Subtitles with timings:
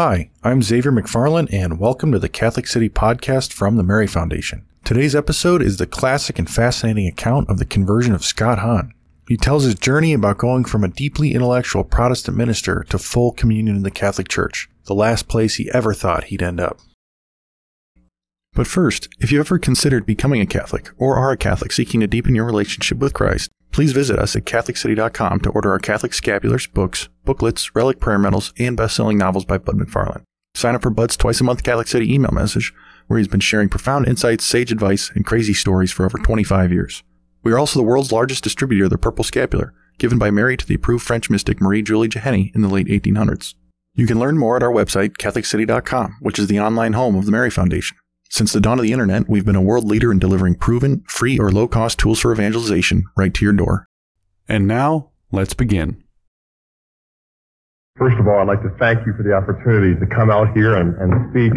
[0.00, 4.64] Hi, I'm Xavier McFarland, and welcome to the Catholic City podcast from the Mary Foundation.
[4.84, 8.94] Today's episode is the classic and fascinating account of the conversion of Scott Hahn.
[9.26, 13.74] He tells his journey about going from a deeply intellectual Protestant minister to full communion
[13.74, 16.78] in the Catholic Church, the last place he ever thought he'd end up.
[18.52, 22.06] But first, if you ever considered becoming a Catholic or are a Catholic seeking to
[22.06, 26.72] deepen your relationship with Christ, please visit us at CatholicCity.com to order our Catholic scapulars,
[26.72, 30.22] books, booklets, relic prayer medals, and best-selling novels by Bud McFarland.
[30.54, 32.74] Sign up for Bud's twice a month Catholic City email message,
[33.06, 37.02] where he's been sharing profound insights, sage advice, and crazy stories for over 25 years.
[37.42, 40.66] We are also the world's largest distributor of the Purple Scapular, given by Mary to
[40.66, 43.54] the approved French mystic Marie Julie Jahenny in the late 1800s.
[43.94, 47.32] You can learn more at our website, CatholicCity.com, which is the online home of the
[47.32, 47.96] Mary Foundation.
[48.30, 51.38] Since the dawn of the internet, we've been a world leader in delivering proven, free,
[51.38, 53.86] or low cost tools for evangelization right to your door.
[54.48, 56.02] And now, let's begin.
[57.96, 60.76] First of all, I'd like to thank you for the opportunity to come out here
[60.76, 61.52] and, and speak.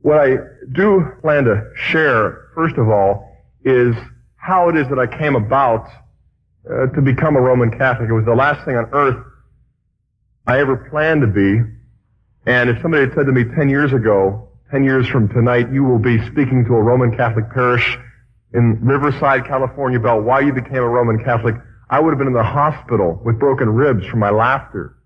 [0.00, 0.36] What I
[0.72, 3.28] do plan to share, first of all,
[3.64, 3.94] is
[4.36, 5.86] how it is that I came about
[6.68, 8.08] uh, to become a Roman Catholic.
[8.08, 9.24] It was the last thing on earth
[10.46, 11.60] I ever planned to be.
[12.46, 15.84] And if somebody had said to me 10 years ago, 10 years from tonight, you
[15.84, 17.98] will be speaking to a Roman Catholic parish
[18.54, 21.56] in Riverside, California about why you became a Roman Catholic,
[21.90, 24.96] I would have been in the hospital with broken ribs from my laughter.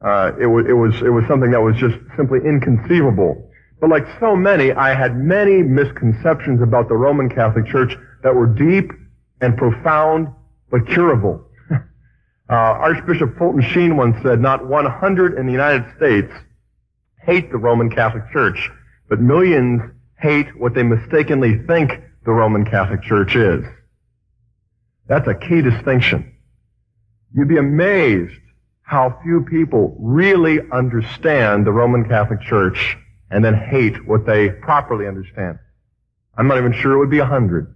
[0.00, 3.50] Uh, it, was, it, was, it was something that was just simply inconceivable.
[3.80, 8.46] But like so many, I had many misconceptions about the Roman Catholic Church that were
[8.46, 8.92] deep
[9.40, 10.28] and profound,
[10.70, 11.44] but curable.
[11.72, 11.80] uh,
[12.52, 16.32] Archbishop Fulton Sheen once said, not 100 in the United States
[17.20, 18.70] hate the Roman Catholic Church,
[19.08, 19.82] but millions
[20.18, 23.64] hate what they mistakenly think the Roman Catholic Church is.
[25.06, 26.34] That's a key distinction.
[27.34, 28.40] You'd be amazed
[28.82, 32.96] how few people really understand the Roman Catholic Church
[33.30, 35.58] and then hate what they properly understand.
[36.36, 37.74] I'm not even sure it would be a hundred.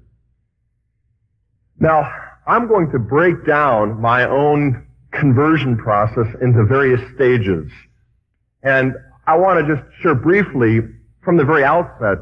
[1.79, 2.11] Now,
[2.47, 7.71] I'm going to break down my own conversion process into various stages.
[8.63, 8.95] And
[9.27, 10.81] I want to just share briefly
[11.23, 12.19] from the very outset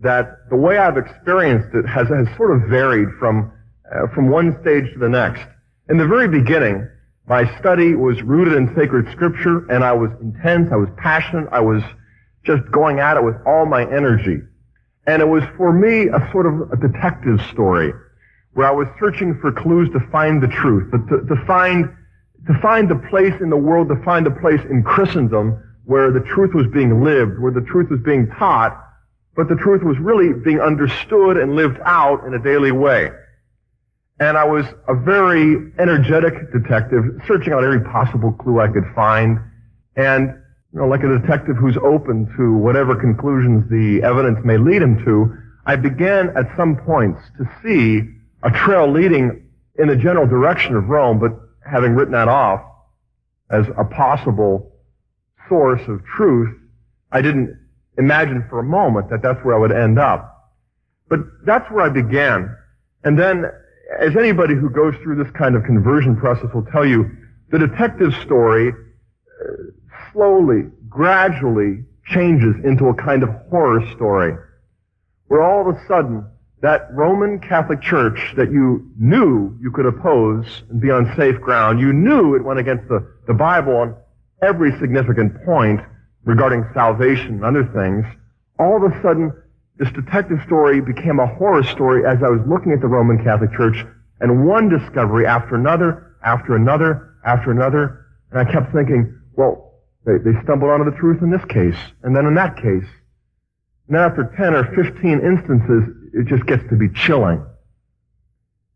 [0.00, 3.52] that the way I've experienced it has, has sort of varied from,
[3.90, 5.46] uh, from one stage to the next.
[5.88, 6.88] In the very beginning,
[7.26, 11.60] my study was rooted in sacred scripture and I was intense, I was passionate, I
[11.60, 11.82] was
[12.44, 14.40] just going at it with all my energy.
[15.06, 17.92] And it was for me a sort of a detective story
[18.52, 21.90] where I was searching for clues to find the truth, to, to find,
[22.46, 26.20] to find the place in the world, to find the place in Christendom where the
[26.20, 28.80] truth was being lived, where the truth was being taught,
[29.36, 33.10] but the truth was really being understood and lived out in a daily way.
[34.20, 39.38] And I was a very energetic detective, searching out every possible clue I could find.
[39.96, 40.28] And,
[40.72, 45.04] you know, like a detective who's open to whatever conclusions the evidence may lead him
[45.04, 48.08] to, I began at some points to see
[48.42, 51.32] a trail leading in the general direction of Rome, but
[51.68, 52.60] having written that off
[53.50, 54.73] as a possible
[55.48, 56.54] source of truth,
[57.12, 57.58] I didn't
[57.98, 60.52] imagine for a moment that that's where I would end up.
[61.08, 62.54] But that's where I began.
[63.04, 63.44] And then,
[64.00, 67.10] as anybody who goes through this kind of conversion process will tell you,
[67.50, 69.52] the detective story uh,
[70.12, 74.36] slowly, gradually changes into a kind of horror story,
[75.28, 76.24] where all of a sudden,
[76.62, 81.78] that Roman Catholic Church that you knew you could oppose and be on safe ground,
[81.78, 83.94] you knew it went against the, the Bible on
[84.44, 85.80] every significant point,
[86.24, 88.04] regarding salvation and other things,
[88.58, 89.32] all of a sudden,
[89.78, 93.52] this detective story became a horror story as I was looking at the Roman Catholic
[93.52, 93.84] Church
[94.20, 98.06] and one discovery after another, after another, after another.
[98.30, 102.14] And I kept thinking, well, they, they stumbled onto the truth in this case, and
[102.14, 102.88] then in that case.
[103.88, 105.82] And then after 10 or 15 instances,
[106.14, 107.44] it just gets to be chilling.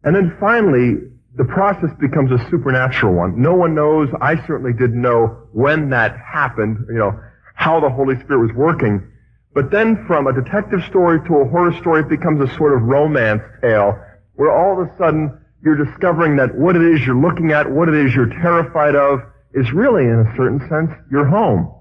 [0.03, 0.97] And then finally,
[1.39, 3.41] the process becomes a supernatural one.
[3.41, 4.09] No one knows.
[4.21, 6.85] I certainly didn't know when that happened.
[6.89, 7.21] You know,
[7.55, 9.07] how the Holy Spirit was working.
[9.55, 12.83] But then from a detective story to a horror story, it becomes a sort of
[12.83, 13.95] romance tale
[14.35, 17.89] where all of a sudden you're discovering that what it is you're looking at, what
[17.89, 19.21] it is you're terrified of,
[19.55, 21.73] is really, in a certain sense, your home.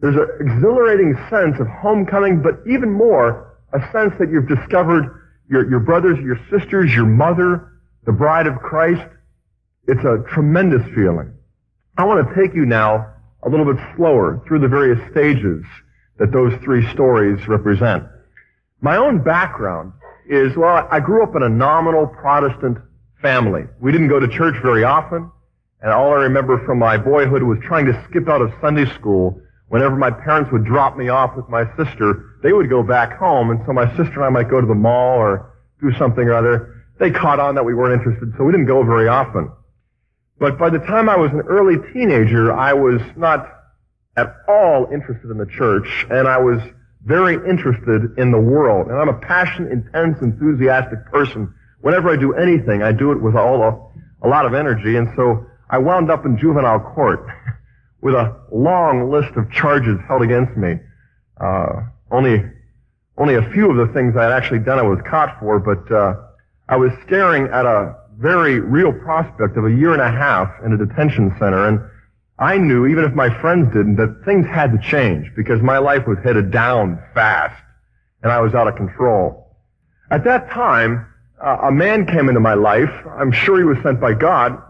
[0.00, 5.04] There's an exhilarating sense of homecoming, but even more, a sense that you've discovered
[5.48, 7.72] your, your brothers, your sisters, your mother,
[8.08, 9.06] the bride of Christ.
[9.86, 11.30] It's a tremendous feeling.
[11.98, 13.06] I want to take you now
[13.42, 15.62] a little bit slower through the various stages
[16.18, 18.04] that those three stories represent.
[18.80, 19.92] My own background
[20.26, 22.78] is, well, I grew up in a nominal Protestant
[23.20, 23.64] family.
[23.78, 25.30] We didn't go to church very often,
[25.82, 29.38] and all I remember from my boyhood was trying to skip out of Sunday school
[29.66, 33.50] whenever my parents would drop me off with my sister, they would go back home,
[33.50, 35.52] and so my sister and I might go to the mall or
[35.82, 36.77] do something or other.
[36.98, 39.50] They caught on that we weren't interested, so we didn't go very often.
[40.38, 43.48] But by the time I was an early teenager, I was not
[44.16, 46.60] at all interested in the church, and I was
[47.04, 48.88] very interested in the world.
[48.88, 51.52] And I'm a passionate, intense, enthusiastic person.
[51.80, 55.08] Whenever I do anything, I do it with all a, a lot of energy, and
[55.14, 57.26] so I wound up in juvenile court
[58.00, 60.78] with a long list of charges held against me.
[61.40, 62.44] Uh, only,
[63.16, 65.92] only a few of the things I had actually done I was caught for, but
[65.92, 66.14] uh,
[66.68, 70.72] I was staring at a very real prospect of a year and a half in
[70.72, 71.80] a detention center, and
[72.38, 76.06] I knew, even if my friends didn't, that things had to change because my life
[76.06, 77.60] was headed down fast,
[78.22, 79.56] and I was out of control.
[80.10, 81.06] At that time,
[81.42, 82.92] uh, a man came into my life.
[83.16, 84.60] I'm sure he was sent by God.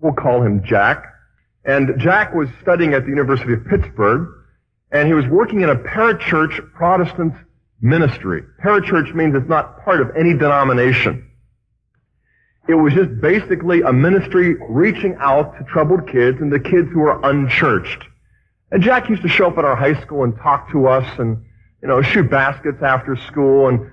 [0.00, 1.04] We'll call him Jack.
[1.64, 4.28] And Jack was studying at the University of Pittsburgh,
[4.90, 7.34] and he was working in a parachurch Protestant
[7.80, 8.42] ministry.
[8.62, 11.30] Parachurch means it's not part of any denomination.
[12.66, 17.00] It was just basically a ministry reaching out to troubled kids and the kids who
[17.00, 18.04] were unchurched.
[18.70, 21.44] And Jack used to show up at our high school and talk to us and,
[21.82, 23.90] you know, shoot baskets after school and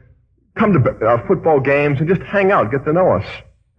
[0.55, 3.25] come to uh, football games and just hang out, get to know us.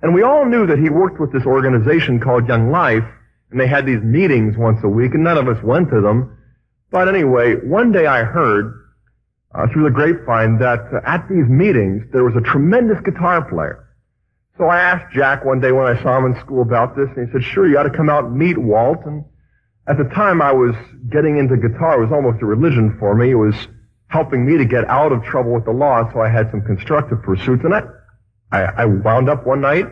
[0.03, 3.05] And we all knew that he worked with this organization called Young Life,
[3.50, 6.37] and they had these meetings once a week, and none of us went to them.
[6.91, 8.75] But anyway, one day I heard
[9.55, 13.88] uh, through the grapevine that uh, at these meetings there was a tremendous guitar player.
[14.62, 17.26] So I asked Jack one day when I saw him in school about this, and
[17.26, 19.05] he said, sure, you ought to come out and meet Walt.
[19.06, 19.25] And
[19.88, 20.76] at the time I was
[21.11, 21.99] getting into guitar.
[21.99, 23.32] It was almost a religion for me.
[23.32, 23.56] It was
[24.06, 27.25] helping me to get out of trouble with the law, so I had some constructive
[27.25, 27.64] pursuits.
[27.64, 27.82] And I,
[28.53, 29.87] I, I wound up one night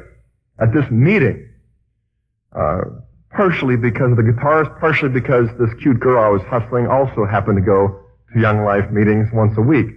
[0.61, 1.51] at this meeting,
[2.55, 2.83] uh,
[3.33, 7.57] partially because of the guitarist, partially because this cute girl I was hustling also happened
[7.57, 9.89] to go to Young Life meetings once a week.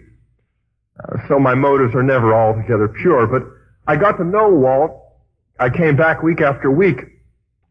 [0.98, 3.53] Uh, so my motives are never altogether pure, but
[3.88, 5.00] I got to know Walt.
[5.60, 7.00] I came back week after week,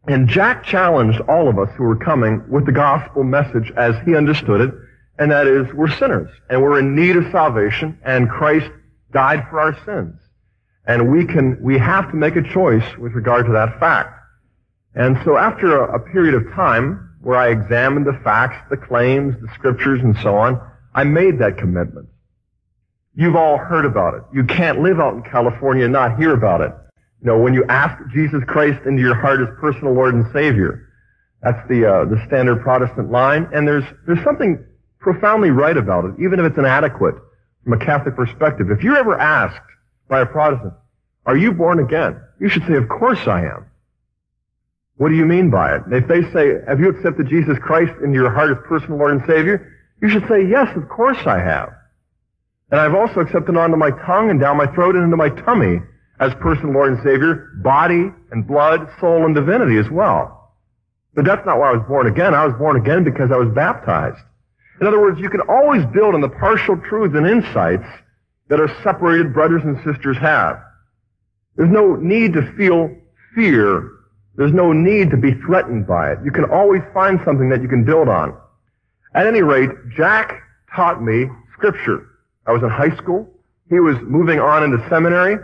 [0.07, 4.15] and Jack challenged all of us who were coming with the gospel message as he
[4.15, 4.73] understood it,
[5.19, 8.69] and that is, we're sinners, and we're in need of salvation, and Christ
[9.11, 10.19] died for our sins.
[10.85, 14.19] And we can, we have to make a choice with regard to that fact.
[14.95, 19.35] And so after a, a period of time where I examined the facts, the claims,
[19.41, 20.59] the scriptures, and so on,
[20.93, 22.09] I made that commitment.
[23.15, 24.23] You've all heard about it.
[24.33, 26.71] You can't live out in California and not hear about it.
[27.21, 30.89] You know, when you ask Jesus Christ into your heart as personal Lord and Savior,
[31.41, 33.47] that's the uh, the standard Protestant line.
[33.53, 34.65] And there's there's something
[34.99, 37.15] profoundly right about it, even if it's inadequate
[37.63, 38.71] from a Catholic perspective.
[38.71, 39.61] If you're ever asked
[40.09, 40.73] by a Protestant,
[41.25, 42.19] are you born again?
[42.39, 43.67] You should say, of course I am.
[44.97, 45.81] What do you mean by it?
[45.91, 49.23] If they say, have you accepted Jesus Christ into your heart as personal Lord and
[49.25, 49.71] Savior?
[50.01, 51.73] You should say, yes, of course I have.
[52.71, 55.81] And I've also accepted onto my tongue and down my throat and into my tummy
[56.19, 60.51] as personal Lord and Savior, body and blood, soul and divinity as well.
[61.15, 62.33] But that's not why I was born again.
[62.33, 64.23] I was born again because I was baptized.
[64.81, 67.85] In other words, you can always build on the partial truths and insights
[68.49, 70.59] that our separated brothers and sisters have.
[71.55, 72.89] There's no need to feel
[73.35, 73.89] fear.
[74.35, 76.19] There's no need to be threatened by it.
[76.25, 78.35] You can always find something that you can build on.
[79.13, 80.41] At any rate, Jack
[80.75, 82.07] taught me scripture.
[82.45, 83.29] I was in high school.
[83.69, 85.37] He was moving on into seminary.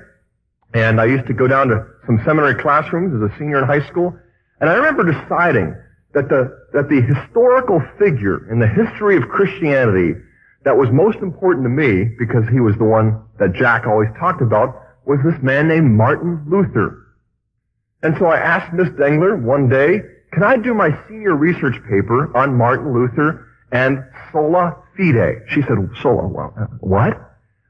[0.73, 3.85] And I used to go down to some seminary classrooms as a senior in high
[3.87, 4.17] school.
[4.59, 5.75] And I remember deciding
[6.13, 10.19] that the, that the historical figure in the history of Christianity
[10.63, 14.41] that was most important to me, because he was the one that Jack always talked
[14.41, 14.75] about,
[15.05, 17.07] was this man named Martin Luther.
[18.03, 20.01] And so I asked Miss Dengler one day,
[20.33, 24.75] can I do my senior research paper on Martin Luther and sola
[25.49, 27.19] She said, sola, well, uh, what?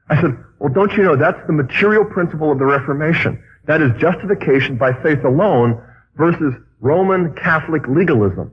[0.08, 3.42] I said, well, don't you know that's the material principle of the Reformation.
[3.66, 5.80] That is justification by faith alone
[6.16, 8.50] versus Roman Catholic legalism.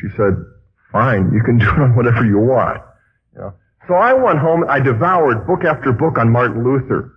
[0.00, 0.36] She said,
[0.92, 2.82] fine, you can do it on whatever you want.
[3.34, 3.54] You know?
[3.88, 7.12] So I went home, I devoured book after book on Martin Luther.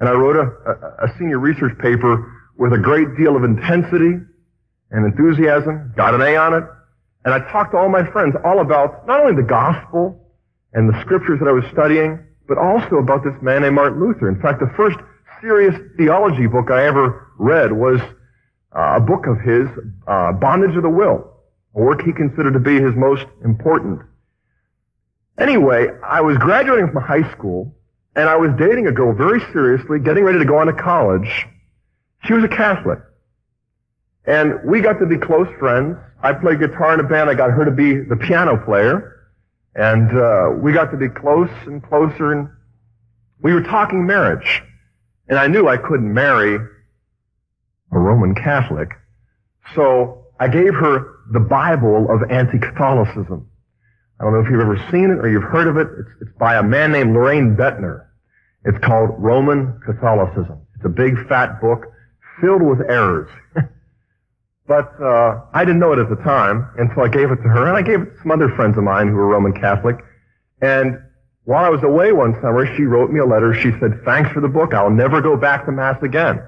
[0.00, 4.18] And I wrote a, a, a senior research paper with a great deal of intensity
[4.90, 6.64] and enthusiasm, got an A on it,
[7.28, 10.18] and I talked to all my friends all about not only the gospel
[10.72, 14.30] and the scriptures that I was studying, but also about this man named Martin Luther.
[14.30, 14.96] In fact, the first
[15.42, 18.00] serious theology book I ever read was
[18.74, 19.68] uh, a book of his,
[20.06, 21.30] uh, Bondage of the Will,
[21.74, 24.00] a work he considered to be his most important.
[25.36, 27.76] Anyway, I was graduating from high school,
[28.16, 31.46] and I was dating a girl very seriously, getting ready to go on to college.
[32.24, 33.00] She was a Catholic.
[34.28, 35.96] And we got to be close friends.
[36.22, 37.30] I played guitar in a band.
[37.30, 39.24] I got her to be the piano player.
[39.74, 42.32] And uh, we got to be close and closer.
[42.32, 42.50] And
[43.40, 44.62] we were talking marriage.
[45.28, 48.90] And I knew I couldn't marry a Roman Catholic.
[49.74, 53.48] So I gave her the Bible of anti-Catholicism.
[54.20, 55.88] I don't know if you've ever seen it or you've heard of it.
[55.98, 58.04] It's, it's by a man named Loraine Boettner.
[58.66, 60.60] It's called Roman Catholicism.
[60.76, 61.86] It's a big fat book
[62.42, 63.30] filled with errors.
[64.68, 67.66] but uh, I didn't know it at the time, until I gave it to her,
[67.66, 69.96] and I gave it to some other friends of mine who were Roman Catholic.
[70.60, 71.00] And
[71.44, 73.54] while I was away one summer, she wrote me a letter.
[73.54, 74.74] She said, thanks for the book.
[74.74, 76.42] I'll never go back to Mass again.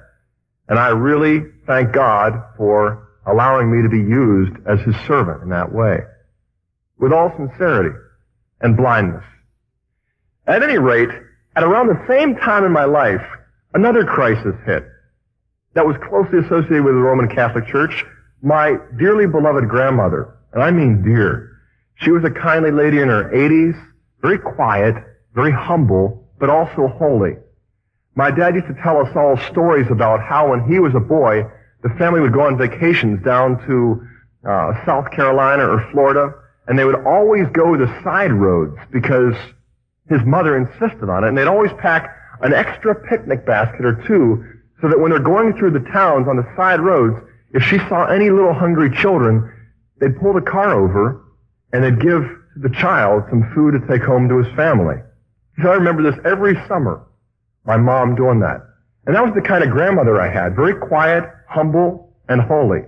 [0.69, 5.49] And I really thank God for allowing me to be used as his servant in
[5.49, 6.01] that way.
[6.99, 7.97] With all sincerity
[8.61, 9.25] and blindness.
[10.47, 11.09] At any rate,
[11.57, 13.25] at around the same time in my life,
[13.73, 14.85] another crisis hit
[15.75, 18.05] that was closely associated with the Roman Catholic Church.
[18.43, 21.51] My dearly beloved grandmother, and I mean dear,
[21.97, 23.81] she was a kindly lady in her 80s,
[24.23, 24.95] very quiet,
[25.35, 27.37] very humble, but also holy.
[28.15, 31.45] My dad used to tell us all stories about how when he was a boy,
[31.83, 34.07] the family would go on vacations down to
[34.49, 36.35] uh, South Carolina or Florida,
[36.67, 39.35] and they would always go the side roads because
[40.09, 44.45] his mother insisted on it, and they'd always pack an extra picnic basket or two
[44.81, 47.17] so that when they're going through the towns on the side roads,
[47.53, 49.53] if she saw any little hungry children,
[50.01, 51.25] they'd pull the car over
[51.73, 52.23] and they'd give
[52.57, 54.97] the child some food to take home to his family.
[55.63, 57.07] So I remember this every summer,
[57.65, 58.67] my mom doing that.
[59.07, 62.81] And that was the kind of grandmother I had, very quiet, humble, and holy.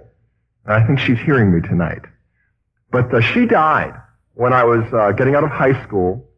[0.64, 2.02] And I think she's hearing me tonight.
[2.90, 3.94] But uh, she died
[4.34, 6.28] when I was uh, getting out of high school.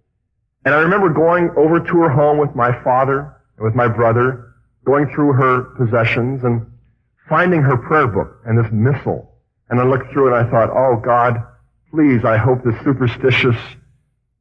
[0.65, 4.54] And I remember going over to her home with my father and with my brother,
[4.85, 6.67] going through her possessions and
[7.29, 9.31] finding her prayer book and this missal.
[9.71, 11.43] And I looked through it and I thought, oh God,
[11.91, 13.57] please, I hope this superstitious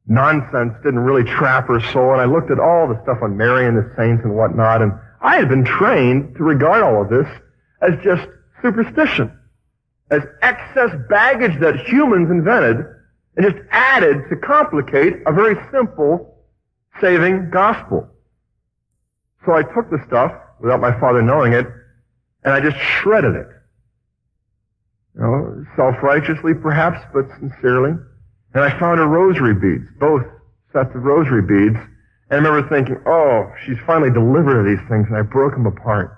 [0.06, 2.12] nonsense didn't really trap her soul.
[2.12, 4.92] And I looked at all the stuff on Mary and the saints and whatnot, and
[5.20, 7.26] I had been trained to regard all of this
[7.80, 8.28] as just
[8.60, 9.32] superstition,
[10.10, 12.84] as excess baggage that humans invented
[13.36, 16.44] and just added to complicate a very simple
[17.00, 18.08] saving gospel.
[19.46, 21.66] So I took the stuff without my father knowing it,
[22.44, 23.48] and I just shredded it.
[25.14, 27.92] You know, self-righteously perhaps, but sincerely.
[28.54, 30.22] And I found her rosary beads, both
[30.72, 31.76] sets of rosary beads.
[32.30, 35.66] And I remember thinking, oh, she's finally delivered of these things, and I broke them
[35.66, 36.16] apart.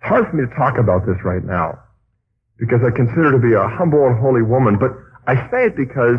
[0.00, 1.78] It's hard for me to talk about this right now,
[2.58, 4.92] because I consider her to be a humble and holy woman, but
[5.26, 6.18] I say it because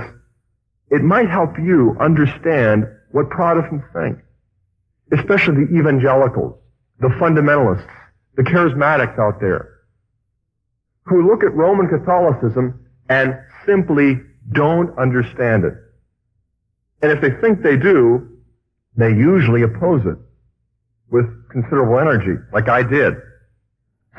[0.89, 4.19] it might help you understand what Protestants think,
[5.11, 6.57] especially the evangelicals,
[6.99, 7.89] the fundamentalists,
[8.35, 9.79] the charismatics out there,
[11.03, 14.19] who look at Roman Catholicism and simply
[14.51, 15.73] don't understand it.
[17.01, 18.27] And if they think they do,
[18.95, 20.17] they usually oppose it
[21.09, 23.15] with considerable energy, like I did.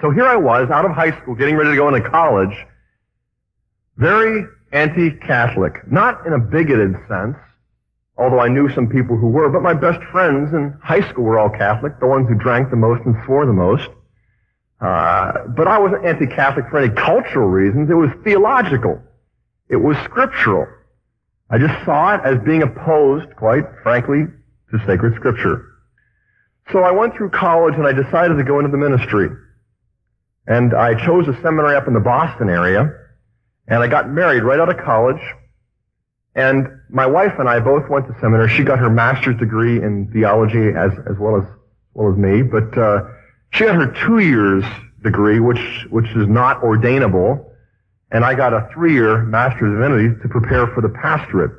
[0.00, 2.54] So here I was, out of high school, getting ready to go into college,
[3.96, 5.90] very anti-Catholic.
[5.90, 7.36] Not in a bigoted sense,
[8.16, 11.38] although I knew some people who were, but my best friends in high school were
[11.38, 13.88] all Catholic, the ones who drank the most and swore the most.
[14.80, 17.88] Uh, but I wasn't anti-Catholic for any cultural reasons.
[17.88, 19.00] It was theological.
[19.68, 20.66] It was scriptural.
[21.48, 24.24] I just saw it as being opposed, quite frankly,
[24.70, 25.66] to sacred scripture.
[26.72, 29.28] So I went through college and I decided to go into the ministry.
[30.46, 32.90] And I chose a seminary up in the Boston area.
[33.68, 35.20] And I got married right out of college.
[36.34, 38.48] And my wife and I both went to seminary.
[38.48, 41.44] She got her master's degree in theology as, as well as,
[41.94, 42.42] well as me.
[42.42, 43.04] But, uh,
[43.50, 44.64] she got her two years
[45.02, 47.44] degree, which, which is not ordainable.
[48.10, 51.52] And I got a three-year master's of divinity to prepare for the pastorate.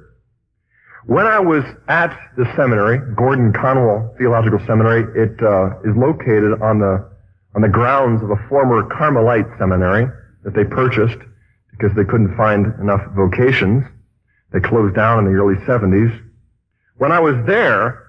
[1.06, 6.80] When I was at the seminary, Gordon Conwell Theological Seminary, it uh, is located on
[6.80, 7.12] the
[7.56, 10.08] on the grounds of a former Carmelite seminary
[10.44, 11.20] that they purchased
[11.72, 13.84] because they couldn't find enough vocations.
[14.54, 16.22] They closed down in the early 70s.
[16.98, 18.04] When I was there,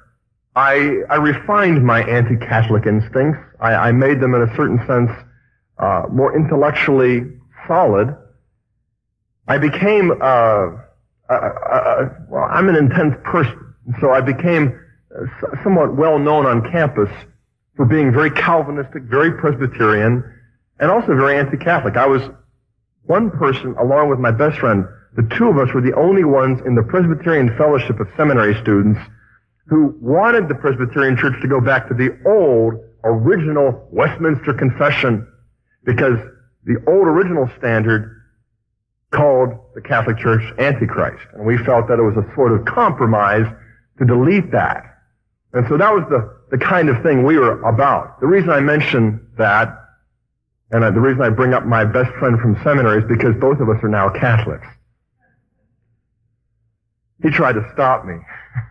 [0.54, 3.40] I, I refined my anti-Catholic instincts.
[3.58, 5.10] I, I, made them in a certain sense
[5.78, 7.22] uh, more intellectually
[7.66, 8.14] solid.
[9.48, 10.70] I became, uh, uh,
[11.30, 14.78] uh, uh well, I'm an intense person, so I became
[15.64, 17.10] somewhat well known on campus
[17.76, 20.22] for being very Calvinistic, very Presbyterian,
[20.78, 21.96] and also very anti-Catholic.
[21.96, 22.22] I was
[23.02, 24.86] one person, along with my best friend,
[25.16, 29.00] the two of us were the only ones in the Presbyterian Fellowship of Seminary students
[29.66, 35.26] who wanted the Presbyterian Church to go back to the old, original Westminster Confession
[35.84, 36.18] because
[36.64, 38.22] the old original standard
[39.10, 41.24] called the Catholic Church Antichrist.
[41.34, 43.46] And we felt that it was a sort of compromise
[43.98, 44.82] to delete that.
[45.52, 48.20] And so that was the, the kind of thing we were about.
[48.20, 49.68] The reason I mention that,
[50.72, 53.68] and the reason I bring up my best friend from seminary is because both of
[53.68, 54.66] us are now Catholics.
[57.22, 58.14] He tried to stop me.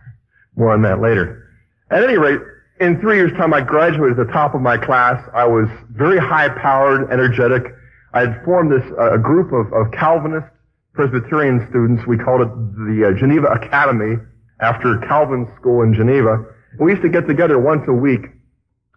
[0.56, 1.48] More on that later.
[1.90, 2.40] At any rate,
[2.80, 5.22] in three years' time, I graduated at the top of my class.
[5.32, 7.72] I was very high-powered, energetic.
[8.12, 10.46] I had formed this uh, group of, of Calvinist
[10.92, 12.06] Presbyterian students.
[12.06, 14.16] We called it the uh, Geneva Academy
[14.60, 16.44] after Calvin's school in Geneva.
[16.78, 18.26] We used to get together once a week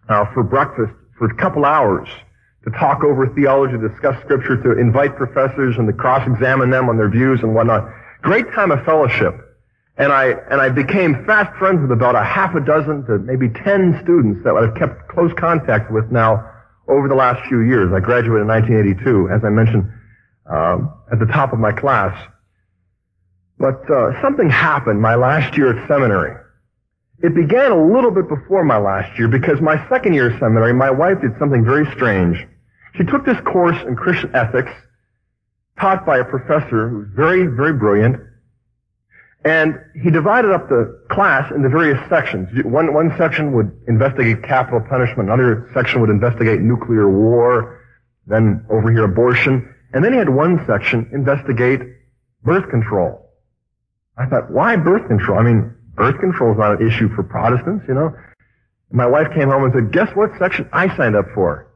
[0.08, 2.08] uh, for breakfast for a couple hours
[2.64, 7.08] to talk over theology, discuss scripture, to invite professors and to cross-examine them on their
[7.08, 7.88] views and whatnot.
[8.22, 9.34] Great time of fellowship.
[9.96, 13.48] And I, and I became fast friends with about a half a dozen to maybe
[13.48, 16.48] ten students that I've kept close contact with now
[16.88, 17.92] over the last few years.
[17.92, 19.92] I graduated in 1982, as I mentioned,
[20.46, 22.16] um, at the top of my class.
[23.58, 26.36] But uh, something happened my last year at seminary.
[27.20, 30.72] It began a little bit before my last year because my second year of seminary,
[30.72, 32.46] my wife did something very strange.
[32.96, 34.70] She took this course in Christian ethics
[35.80, 38.20] taught by a professor who's very, very brilliant.
[39.44, 42.48] And he divided up the class into various sections.
[42.64, 47.80] One, one section would investigate capital punishment, another section would investigate nuclear war,
[48.26, 51.80] then over here abortion, and then he had one section investigate
[52.42, 53.30] birth control.
[54.16, 55.38] I thought, why birth control?
[55.38, 58.12] I mean, birth control is not an issue for Protestants, you know.
[58.90, 61.72] My wife came home and said, guess what section I signed up for?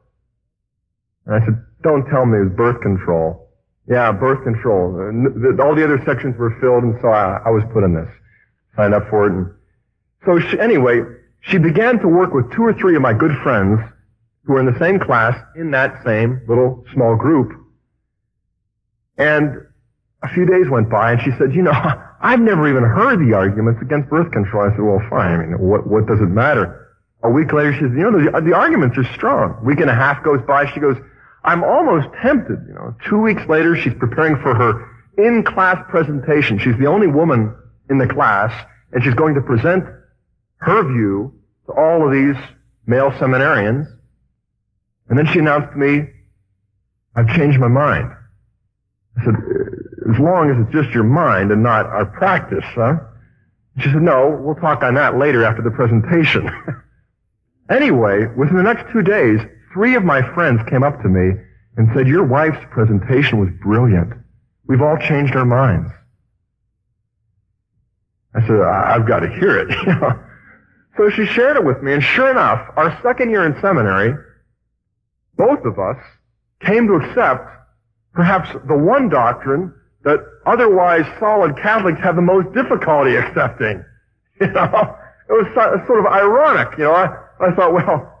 [1.25, 3.42] And I said, don't tell me it was birth control.
[3.87, 4.95] Yeah, birth control.
[5.61, 8.09] All the other sections were filled, and so I, I was put in this.
[8.75, 9.33] Signed up for it.
[9.33, 9.51] And
[10.25, 11.01] so she, anyway,
[11.41, 13.79] she began to work with two or three of my good friends
[14.45, 17.51] who were in the same class in that same little small group.
[19.17, 19.57] And
[20.23, 21.73] a few days went by, and she said, you know,
[22.21, 24.63] I've never even heard the arguments against birth control.
[24.63, 25.33] I said, well, fine.
[25.33, 26.79] I mean, what, what does it matter?
[27.23, 29.57] A week later, she said, you know, the, the arguments are strong.
[29.61, 30.97] A week and a half goes by, she goes,
[31.43, 32.95] I'm almost tempted, you know.
[33.07, 36.57] Two weeks later, she's preparing for her in-class presentation.
[36.57, 37.55] She's the only woman
[37.89, 38.53] in the class,
[38.91, 39.83] and she's going to present
[40.57, 41.33] her view
[41.65, 42.41] to all of these
[42.85, 43.87] male seminarians.
[45.09, 46.07] And then she announced to me,
[47.15, 48.11] I've changed my mind.
[49.17, 52.95] I said, uh, as long as it's just your mind and not our practice, huh?
[53.77, 56.49] She said, no, we'll talk on that later after the presentation.
[57.69, 59.39] anyway, within the next two days,
[59.73, 61.39] three of my friends came up to me
[61.75, 64.13] and said, your wife's presentation was brilliant.
[64.67, 65.91] We've all changed our minds.
[68.35, 69.69] I said, I've got to hear it.
[70.97, 74.15] so she shared it with me, and sure enough, our second year in seminary,
[75.37, 75.97] both of us
[76.61, 77.49] came to accept
[78.13, 83.83] perhaps the one doctrine that otherwise solid Catholics have the most difficulty accepting.
[84.41, 84.97] You know,
[85.29, 86.77] it was sort of ironic.
[86.77, 88.12] You know, I, I thought, well,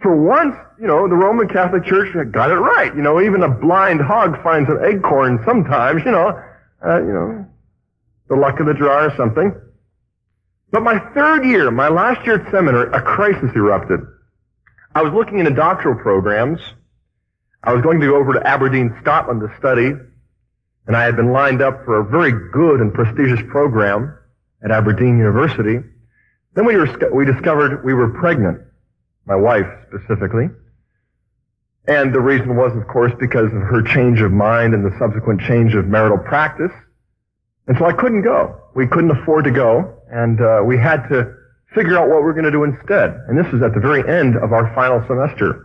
[0.00, 2.94] for once, you know, the Roman Catholic Church got it right.
[2.94, 6.40] You know, even a blind hog finds an acorn sometimes, you know,
[6.86, 7.46] uh, you know,
[8.28, 9.54] the luck of the draw or something.
[10.70, 14.00] But my third year, my last year at seminary, a crisis erupted.
[14.94, 16.60] I was looking into doctoral programs.
[17.62, 19.92] I was going to go over to Aberdeen, Scotland to study,
[20.86, 24.16] and I had been lined up for a very good and prestigious program
[24.62, 25.78] at Aberdeen University.
[26.54, 28.60] Then we, were, we discovered we were pregnant
[29.26, 30.48] my wife specifically.
[31.88, 35.40] And the reason was, of course, because of her change of mind and the subsequent
[35.40, 36.72] change of marital practice.
[37.68, 38.60] And so I couldn't go.
[38.74, 41.32] We couldn't afford to go, and uh, we had to
[41.74, 43.20] figure out what we're going to do instead.
[43.28, 45.62] And this was at the very end of our final semester.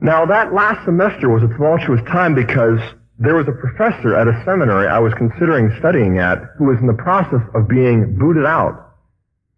[0.00, 2.78] Now, that last semester was a tumultuous time because
[3.18, 6.86] there was a professor at a seminary I was considering studying at who was in
[6.86, 8.94] the process of being booted out.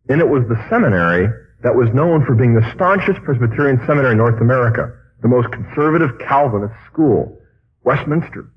[0.09, 1.29] And it was the seminary
[1.63, 4.93] that was known for being the staunchest Presbyterian seminary in North America,
[5.23, 7.39] the most conservative Calvinist school,
[7.85, 8.51] Westminster.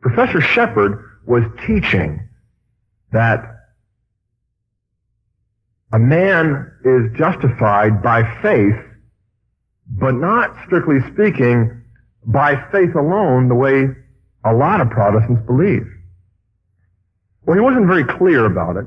[0.00, 2.28] Professor Shepherd was teaching
[3.12, 3.44] that
[5.92, 8.76] a man is justified by faith,
[9.86, 11.82] but not strictly speaking
[12.26, 13.88] by faith alone the way
[14.44, 15.86] a lot of Protestants believe.
[17.44, 18.86] Well, he wasn't very clear about it.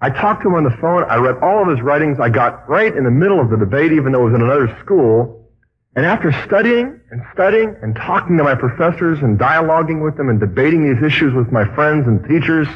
[0.00, 1.04] I talked to him on the phone.
[1.04, 2.18] I read all of his writings.
[2.20, 4.76] I got right in the middle of the debate, even though it was in another
[4.84, 5.50] school.
[5.94, 10.38] And after studying and studying and talking to my professors and dialoguing with them and
[10.38, 12.68] debating these issues with my friends and teachers,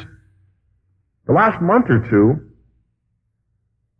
[1.27, 2.41] the last month or two,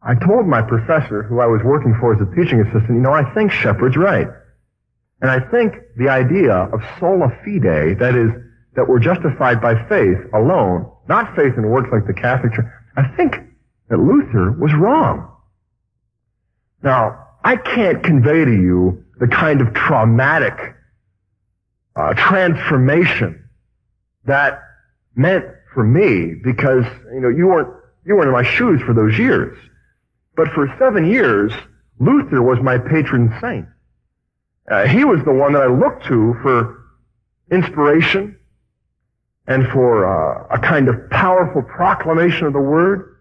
[0.02, 3.14] I told my professor, who I was working for as a teaching assistant, you know,
[3.14, 4.28] I think Shepherd's right.
[5.22, 8.32] And I think the idea of sola fide, that is,
[8.76, 13.08] that we're justified by faith alone, not faith in works like the Catholic Church, I
[13.16, 13.38] think
[13.90, 15.32] that Luther was wrong.
[16.84, 20.76] Now, I can't convey to you the kind of traumatic
[21.96, 23.50] uh, transformation
[24.26, 24.62] that
[25.16, 27.74] meant for me because, you know, you weren't,
[28.06, 29.58] you weren't in my shoes for those years.
[30.36, 31.52] But for seven years,
[32.00, 33.68] Luther was my patron saint.
[34.70, 36.86] Uh, he was the one that I looked to for
[37.52, 38.40] inspiration
[39.52, 43.18] and for uh, a kind of powerful proclamation of the word.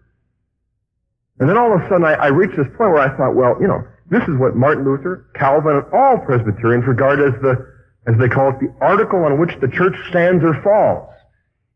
[1.39, 3.57] And then all of a sudden I, I reached this point where I thought, well,
[3.59, 7.67] you know, this is what Martin Luther, Calvin, and all Presbyterians regard as the,
[8.07, 11.09] as they call it, the article on which the church stands or falls.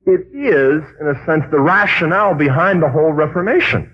[0.06, 3.94] It is, in a sense, the rationale behind the whole Reformation.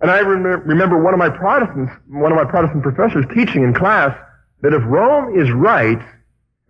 [0.00, 3.74] And I rem- remember one of my Protestants, one of my Protestant professors teaching in
[3.74, 4.16] class
[4.62, 6.00] that if Rome is right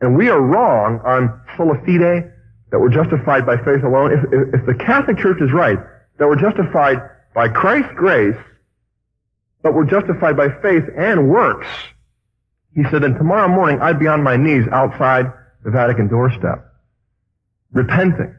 [0.01, 2.33] and we are wrong on sola fide,
[2.73, 5.79] that we're justified by faith alone, if, if, if the Catholic Church is right,
[6.19, 6.99] that we're justified
[7.35, 8.37] by Christ's grace,
[9.63, 11.69] but we're justified by faith and works,
[12.75, 15.27] he said, then tomorrow morning I'd be on my knees outside
[15.63, 16.67] the Vatican doorstep,
[17.71, 18.35] repenting.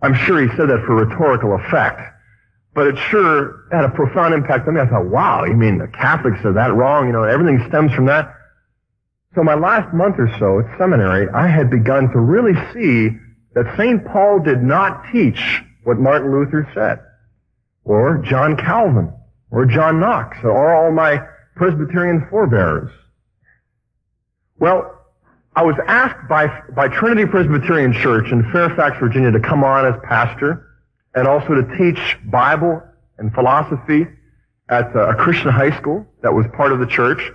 [0.00, 2.00] I'm sure he said that for rhetorical effect
[2.74, 4.80] but it sure had a profound impact on me.
[4.80, 7.06] I thought, wow, you mean the Catholics are that wrong?
[7.06, 8.32] You know, everything stems from that.
[9.34, 13.16] So my last month or so at seminary, I had begun to really see
[13.54, 14.04] that St.
[14.04, 17.00] Paul did not teach what Martin Luther said,
[17.84, 19.12] or John Calvin,
[19.50, 21.20] or John Knox, or all my
[21.54, 22.90] Presbyterian forebears.
[24.58, 24.98] Well,
[25.54, 29.94] I was asked by, by Trinity Presbyterian Church in Fairfax, Virginia to come on as
[30.04, 30.66] pastor
[31.14, 32.82] and also to teach Bible
[33.18, 34.06] and philosophy
[34.68, 37.32] at uh, a Christian high school that was part of the church.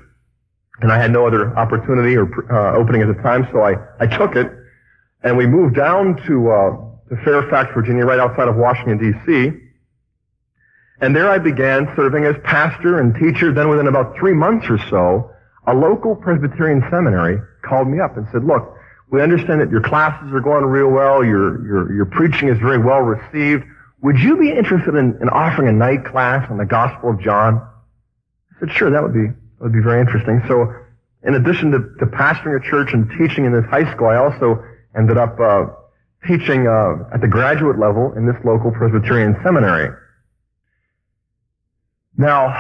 [0.82, 4.08] And I had no other opportunity or uh, opening at the time, so I, I
[4.08, 4.52] took it.
[5.24, 9.52] And we moved down to, uh, to Fairfax, Virginia, right outside of Washington, D.C.
[11.02, 13.54] And there I began serving as pastor and teacher.
[13.54, 15.32] Then within about three months or so,
[15.68, 18.76] a local Presbyterian seminary called me up and said, look,
[19.12, 21.24] we understand that your classes are going real well.
[21.24, 23.64] Your, your, your preaching is very well received.
[24.02, 27.56] Would you be interested in, in offering a night class on the Gospel of John?
[27.56, 29.28] I said, sure, that would be,
[29.66, 30.42] would be very interesting.
[30.48, 30.72] So
[31.24, 34.64] in addition to, to pastoring a church and teaching in this high school, I also
[34.96, 35.66] ended up uh,
[36.28, 39.90] teaching uh, at the graduate level in this local Presbyterian seminary.
[42.16, 42.54] Now,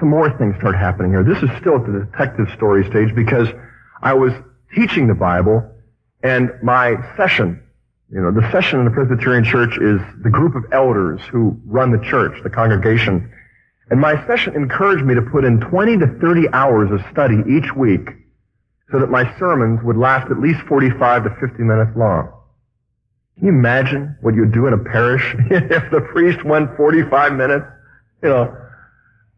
[0.00, 1.22] some more things start happening here.
[1.22, 3.48] This is still at the detective story stage because
[4.02, 4.32] I was
[4.74, 5.64] teaching the Bible,
[6.24, 7.62] and my session,
[8.10, 11.92] you know, the session in the Presbyterian Church is the group of elders who run
[11.92, 13.32] the church, the congregation.
[13.90, 17.74] And my session encouraged me to put in 20 to 30 hours of study each
[17.76, 18.08] week
[18.90, 22.32] so that my sermons would last at least 45 to 50 minutes long.
[23.36, 27.66] Can you imagine what you'd do in a parish if the priest went 45 minutes?
[28.22, 28.56] You know,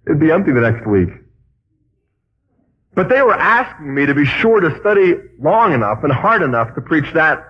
[0.06, 1.08] it'd be empty the next week.
[2.94, 6.74] But they were asking me to be sure to study long enough and hard enough
[6.74, 7.44] to preach that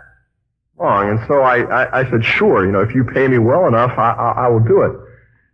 [0.79, 1.11] long.
[1.11, 3.97] And so I, I, I said, sure, you know, if you pay me well enough,
[3.99, 4.93] I, I, I will do it.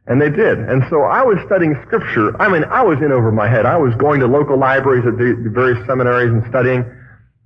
[0.06, 0.58] And they did.
[0.58, 2.40] And so I was studying scripture.
[2.40, 3.64] I mean, I was in over my head.
[3.64, 6.84] I was going to local libraries at the, various seminaries and studying.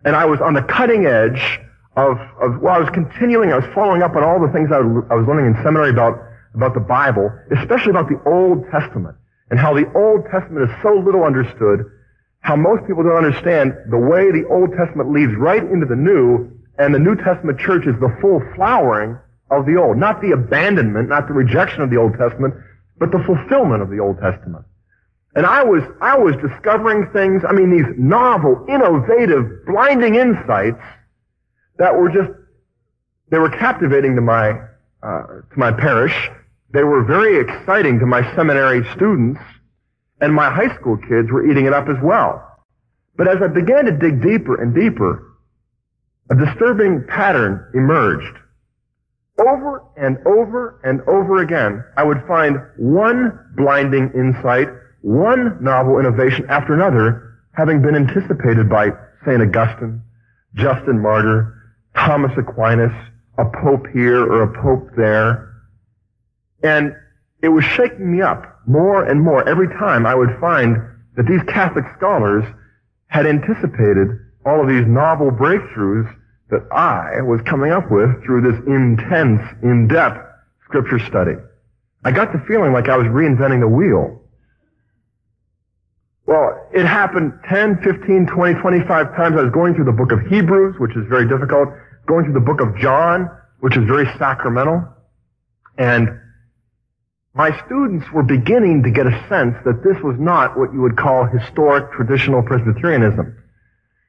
[0.04, 1.60] And I was on the cutting edge
[1.96, 4.78] of, of, well, I was continuing, I was following up on all the things I,
[4.78, 6.18] I was learning in seminary about,
[6.54, 9.16] about the Bible, especially about the Old Testament
[9.50, 11.86] and how the Old Testament is so little understood
[12.40, 16.50] how most people don't understand the way the Old Testament leads right into the New,
[16.78, 19.18] and the New Testament church is the full flowering
[19.50, 19.96] of the Old.
[19.96, 22.54] Not the abandonment, not the rejection of the Old Testament,
[22.98, 24.64] but the fulfillment of the Old Testament.
[25.34, 30.82] And I was, I was discovering things, I mean, these novel, innovative, blinding insights
[31.78, 32.30] that were just,
[33.30, 34.50] they were captivating to my,
[35.02, 36.30] uh, to my parish.
[36.72, 39.40] They were very exciting to my seminary students.
[40.20, 42.44] And my high school kids were eating it up as well.
[43.16, 45.36] But as I began to dig deeper and deeper,
[46.30, 48.36] a disturbing pattern emerged.
[49.38, 54.68] Over and over and over again, I would find one blinding insight,
[55.02, 58.90] one novel innovation after another, having been anticipated by
[59.24, 59.40] St.
[59.40, 60.02] Augustine,
[60.54, 61.54] Justin Martyr,
[61.96, 62.92] Thomas Aquinas,
[63.38, 65.54] a pope here or a pope there.
[66.64, 66.92] And
[67.40, 70.76] it was shaking me up more and more every time I would find
[71.16, 72.44] that these Catholic scholars
[73.06, 74.08] had anticipated
[74.44, 76.12] all of these novel breakthroughs
[76.50, 80.18] that I was coming up with through this intense, in-depth
[80.64, 81.34] scripture study.
[82.04, 84.22] I got the feeling like I was reinventing the wheel.
[86.26, 89.36] Well, it happened 10, 15, 20, 25 times.
[89.38, 91.70] I was going through the book of Hebrews, which is very difficult,
[92.06, 93.30] going through the book of John,
[93.60, 94.84] which is very sacramental.
[95.78, 96.20] And
[97.34, 100.96] my students were beginning to get a sense that this was not what you would
[100.96, 103.36] call historic traditional Presbyterianism.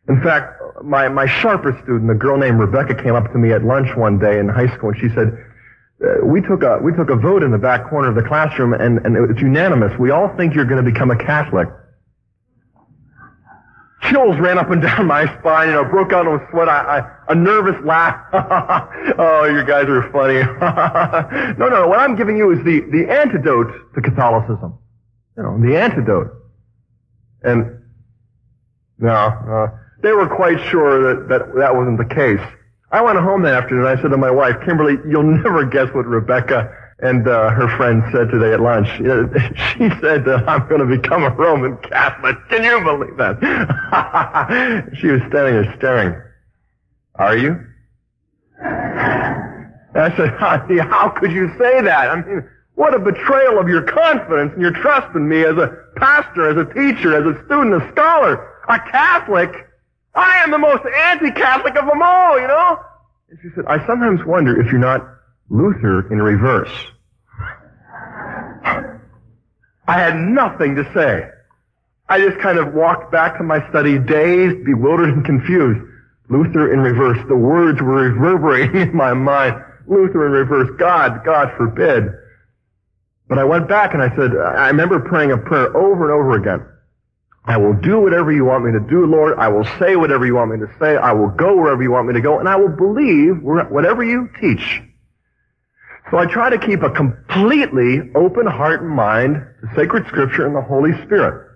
[0.10, 3.64] In fact, my, my sharpest student, a girl named Rebecca, came up to me at
[3.64, 5.38] lunch one day in high school and she said,
[6.04, 8.74] uh, we took a we took a vote in the back corner of the classroom
[8.74, 9.92] and, and it was unanimous.
[10.00, 11.68] We all think you're going to become a Catholic.
[14.04, 16.70] Chills ran up and down my spine, you know, broke out in a sweat.
[16.70, 18.18] I, I, a nervous laugh.
[19.20, 20.40] oh, you guys are funny.
[21.60, 24.80] no, no, what I'm giving you is the, the antidote to Catholicism.
[25.36, 26.32] You know, the antidote.
[27.44, 27.84] And,
[28.98, 29.68] no, uh,
[30.02, 32.42] they were quite sure that, that that wasn't the case.
[32.92, 33.86] I went home that afternoon.
[33.86, 38.04] I said to my wife, Kimberly, you'll never guess what Rebecca and uh, her friend
[38.12, 38.88] said today at lunch.
[39.80, 42.36] She said that I'm going to become a Roman Catholic.
[42.50, 43.40] Can you believe that?
[45.00, 46.22] she was standing there staring.
[47.16, 47.66] Are you?
[48.62, 52.10] I said, how could you say that?
[52.10, 55.76] I mean, what a betrayal of your confidence and your trust in me as a
[55.98, 59.69] pastor, as a teacher, as a student, a scholar, a Catholic.
[60.20, 62.80] I am the most anti-Catholic of them all, you know?
[63.30, 65.02] And she said, I sometimes wonder if you're not
[65.50, 66.72] Luther in reverse.
[69.88, 71.30] I had nothing to say.
[72.10, 75.86] I just kind of walked back to my study, dazed, bewildered, and confused.
[76.30, 77.18] Luther in reverse.
[77.28, 79.64] The words were reverberating in my mind.
[79.88, 80.70] Luther in reverse.
[80.78, 82.12] God, God forbid.
[83.30, 86.34] But I went back and I said, I remember praying a prayer over and over
[86.34, 86.66] again.
[87.50, 89.40] I will do whatever you want me to do, Lord.
[89.40, 90.98] I will say whatever you want me to say.
[90.98, 92.38] I will go wherever you want me to go.
[92.38, 94.84] And I will believe whatever you teach.
[96.12, 100.56] So I try to keep a completely open heart and mind to sacred scripture and
[100.56, 101.50] the Holy Spirit.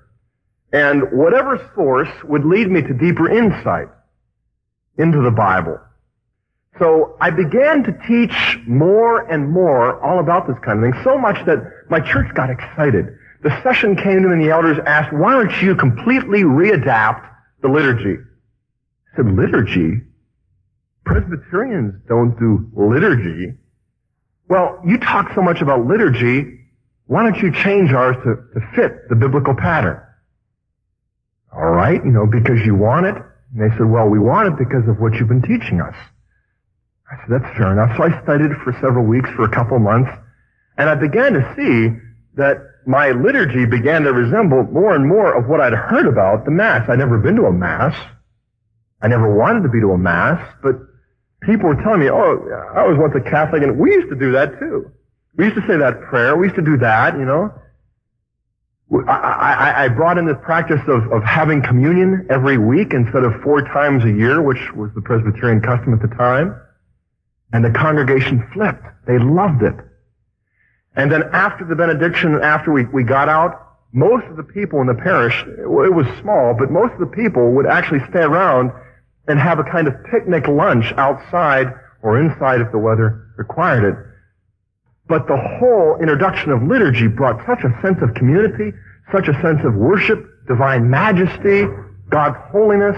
[0.72, 3.90] And whatever source would lead me to deeper insight
[4.98, 5.80] into the Bible.
[6.80, 11.20] So I began to teach more and more all about this kind of thing, so
[11.20, 11.60] much that
[11.92, 15.76] my church got excited the session came to and the elders asked, why don't you
[15.76, 17.30] completely readapt
[17.62, 18.22] the liturgy?
[19.12, 20.02] I said, liturgy?
[21.06, 23.54] Presbyterians don't do liturgy.
[24.48, 26.60] Well, you talk so much about liturgy,
[27.08, 30.02] why don't you change ours to, to fit the biblical pattern?
[31.52, 33.16] All right, you know, because you want it.
[33.16, 35.96] And they said, well, we want it because of what you've been teaching us.
[37.12, 37.96] I said, that's fair enough.
[37.98, 40.10] So I studied for several weeks, for a couple months,
[40.78, 41.96] and I began to see
[42.36, 46.52] that my liturgy began to resemble more and more of what I'd heard about the
[46.52, 46.88] Mass.
[46.90, 47.96] I'd never been to a Mass.
[49.02, 50.76] I never wanted to be to a Mass, but
[51.42, 54.32] people were telling me, oh, I was once a Catholic, and we used to do
[54.34, 54.92] that too.
[55.36, 56.38] We used to say that prayer.
[56.38, 57.52] We used to do that, you know.
[59.08, 63.42] I, I, I brought in this practice of, of having communion every week instead of
[63.42, 66.56] four times a year, which was the Presbyterian custom at the time.
[67.52, 68.84] And the congregation flipped.
[69.08, 69.76] They loved it.
[70.96, 73.60] And then after the benediction, after we, we got out,
[73.94, 77.52] most of the people in the parish, it was small, but most of the people
[77.54, 78.72] would actually stay around
[79.28, 81.68] and have a kind of picnic lunch outside
[82.02, 83.96] or inside if the weather required it.
[85.08, 88.74] But the whole introduction of liturgy brought such a sense of community,
[89.12, 91.66] such a sense of worship, divine majesty,
[92.10, 92.98] God's holiness,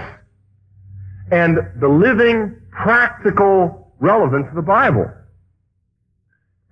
[1.30, 5.10] and the living, practical relevance of the Bible.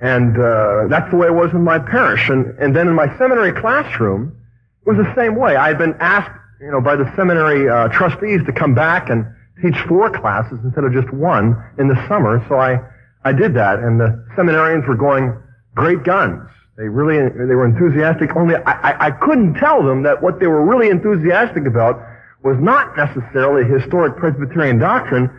[0.00, 2.28] And uh, that's the way it was in my parish.
[2.28, 4.36] And, and then in my seminary classroom,
[4.84, 5.56] it was the same way.
[5.56, 9.26] I had been asked, you know, by the seminary uh, trustees to come back and
[9.62, 12.44] teach four classes instead of just one in the summer.
[12.48, 12.80] So I,
[13.24, 15.40] I did that, and the seminarians were going
[15.74, 16.42] great guns.
[16.76, 18.34] They really, they were enthusiastic.
[18.36, 22.02] Only I, I, I couldn't tell them that what they were really enthusiastic about
[22.42, 25.30] was not necessarily historic Presbyterian doctrine,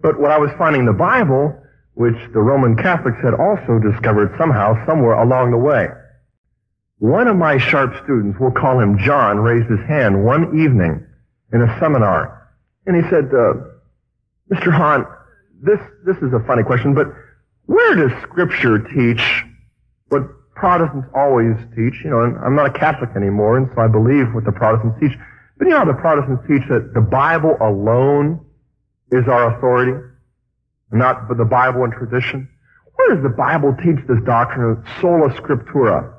[0.00, 1.60] but what I was finding in the Bible
[1.94, 5.88] which the Roman Catholics had also discovered somehow, somewhere along the way.
[6.98, 11.06] One of my sharp students, we'll call him John, raised his hand one evening
[11.52, 12.50] in a seminar,
[12.86, 13.54] and he said, uh,
[14.50, 14.72] Mr.
[14.72, 15.06] Hahn,
[15.62, 17.06] this, this is a funny question, but
[17.66, 19.44] where does Scripture teach
[20.08, 20.22] what
[20.54, 21.94] Protestants always teach?
[22.04, 25.16] You know, I'm not a Catholic anymore, and so I believe what the Protestants teach.
[25.56, 28.44] But you know how the Protestants teach that the Bible alone
[29.10, 29.92] is our authority?
[30.92, 32.48] Not the Bible and tradition.
[32.94, 36.14] Where does the Bible teach this doctrine of sola scriptura?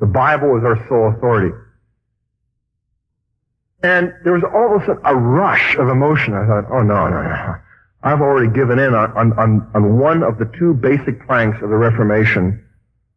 [0.00, 1.54] The Bible is our sole authority.
[3.82, 6.34] And there was all of a sudden a rush of emotion.
[6.34, 7.54] I thought, oh no, no, no.
[8.04, 11.76] I've already given in on, on, on one of the two basic planks of the
[11.76, 12.64] Reformation.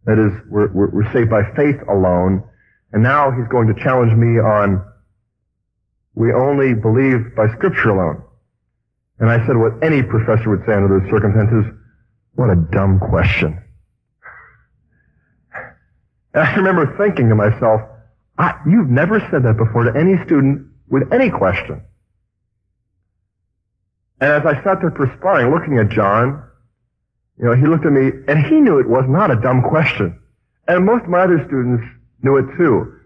[0.05, 2.43] That is, we're, we're saved by faith alone.
[2.91, 4.83] And now he's going to challenge me on
[6.15, 8.23] we only believe by Scripture alone.
[9.19, 11.71] And I said what any professor would say under those circumstances,
[12.35, 13.61] what a dumb question.
[16.33, 17.81] And I remember thinking to myself,
[18.67, 21.81] you've never said that before to any student with any question.
[24.19, 26.43] And as I sat there perspiring, looking at John,
[27.37, 30.19] you know, he looked at me and he knew it was not a dumb question.
[30.67, 31.83] And most of my other students
[32.21, 32.99] knew it too.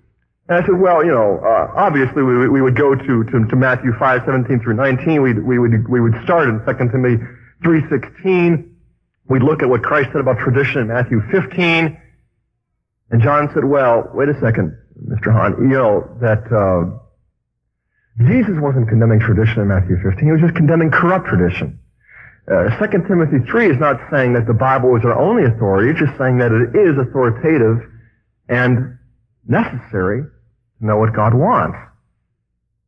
[0.50, 3.56] And I said, well, you know, uh, obviously we, we would go to, to, to
[3.56, 5.22] Matthew 5, 17 through 19.
[5.22, 7.24] We'd, we would, we would start in 2 Timothy
[7.62, 8.76] 3, 16.
[9.30, 12.02] We'd look at what Christ said about tradition in Matthew 15.
[13.12, 14.76] And John said, well, wait a second,
[15.08, 15.32] Mr.
[15.32, 16.98] Hahn, you know, that, uh,
[18.26, 20.26] Jesus wasn't condemning tradition in Matthew 15.
[20.26, 21.80] He was just condemning corrupt tradition.
[22.52, 25.92] Uh, 2 Timothy 3 is not saying that the Bible is our only authority.
[25.92, 27.88] It's just saying that it is authoritative
[28.50, 28.98] and
[29.48, 30.24] necessary
[30.80, 31.78] know what God wants.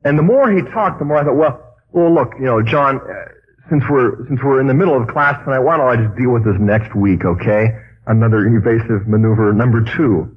[0.03, 2.97] And the more he talked, the more I thought, well, well, look, you know, John,
[2.97, 3.31] uh,
[3.69, 6.31] since we're since we're in the middle of class tonight, why don't I just deal
[6.31, 7.69] with this next week, okay?
[8.07, 10.35] Another evasive maneuver number two.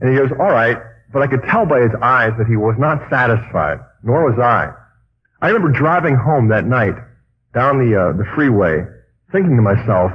[0.00, 0.76] And he goes, all right,
[1.12, 4.72] but I could tell by his eyes that he was not satisfied, nor was I.
[5.40, 6.94] I remember driving home that night
[7.54, 8.84] down the uh, the freeway,
[9.32, 10.12] thinking to myself,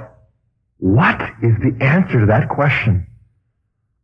[0.77, 3.05] what is the answer to that question?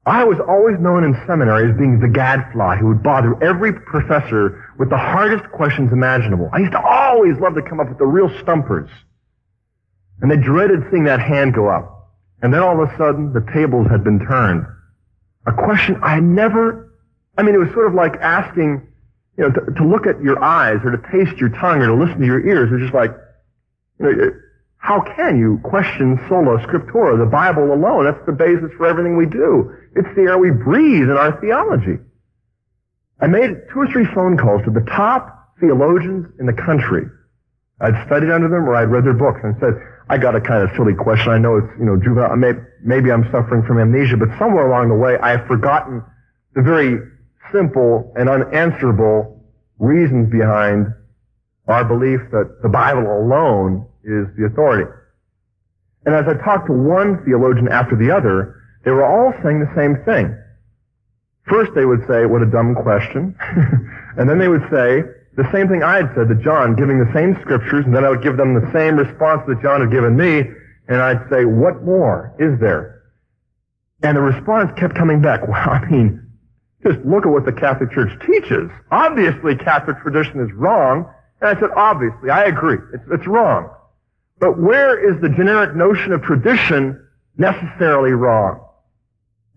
[0.05, 4.63] I was always known in seminary as being the gadfly who would bother every professor
[4.77, 6.49] with the hardest questions imaginable.
[6.53, 8.89] I used to always love to come up with the real stumpers.
[10.21, 12.13] And they dreaded seeing that hand go up.
[12.41, 14.65] And then all of a sudden, the tables had been turned.
[15.47, 16.93] A question I had never,
[17.37, 18.87] I mean, it was sort of like asking,
[19.37, 21.95] you know, to, to look at your eyes or to taste your tongue or to
[21.95, 22.69] listen to your ears.
[22.69, 23.11] It was just like,
[23.99, 24.31] you know,
[24.77, 28.05] how can you question sola scriptura, the Bible alone?
[28.05, 29.73] That's the basis for everything we do.
[29.95, 31.99] It's the air we breathe in our theology.
[33.21, 37.03] I made two or three phone calls to the top theologians in the country.
[37.79, 39.73] I'd studied under them or I'd read their books and said,
[40.09, 41.31] I got a kind of silly question.
[41.31, 42.35] I know it's, you know, juvenile.
[42.35, 46.03] Maybe, maybe I'm suffering from amnesia, but somewhere along the way I have forgotten
[46.53, 46.99] the very
[47.51, 49.43] simple and unanswerable
[49.79, 50.87] reasons behind
[51.67, 54.91] our belief that the Bible alone is the authority.
[56.05, 59.73] And as I talked to one theologian after the other, they were all saying the
[59.75, 60.37] same thing.
[61.47, 63.35] First they would say, what a dumb question.
[64.17, 65.03] and then they would say
[65.35, 68.09] the same thing I had said to John, giving the same scriptures, and then I
[68.09, 70.43] would give them the same response that John had given me,
[70.87, 73.03] and I'd say, what more is there?
[74.01, 75.41] And the response kept coming back.
[75.47, 76.21] Well, I mean,
[76.83, 78.69] just look at what the Catholic Church teaches.
[78.91, 81.11] Obviously, Catholic tradition is wrong.
[81.41, 82.77] And I said, obviously, I agree.
[82.93, 83.69] It's, it's wrong.
[84.39, 88.64] But where is the generic notion of tradition necessarily wrong?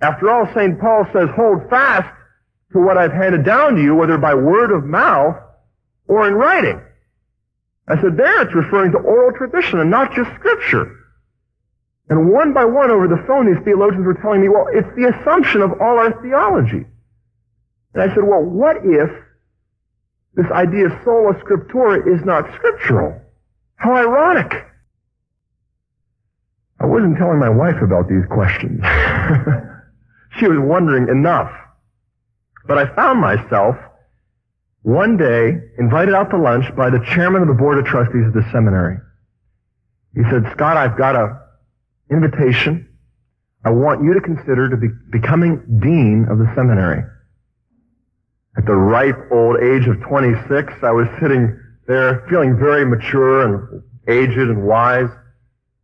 [0.01, 0.79] After all, St.
[0.79, 2.09] Paul says, hold fast
[2.73, 5.37] to what I've handed down to you, whether by word of mouth
[6.07, 6.81] or in writing.
[7.89, 10.95] I said, there it's referring to oral tradition and not just scripture.
[12.11, 15.09] And one by one over the phone, these theologians were telling me, well, it's the
[15.09, 16.87] assumption of all our theology.
[17.95, 19.11] And I said, well, what if
[20.35, 23.21] this idea of sola scriptura is not scriptural?
[23.77, 24.67] How ironic.
[26.81, 28.81] I wasn't telling my wife about these questions.
[30.39, 31.51] she was wondering enough.
[32.67, 33.77] But I found myself
[34.83, 38.33] one day invited out to lunch by the chairman of the board of trustees of
[38.33, 38.99] the seminary.
[40.15, 41.41] He said, Scott, I've got a
[42.11, 42.89] invitation.
[43.65, 47.03] I want you to consider to be becoming dean of the seminary.
[48.57, 53.83] At the ripe old age of 26, I was sitting there feeling very mature and
[54.09, 55.11] aged and wise.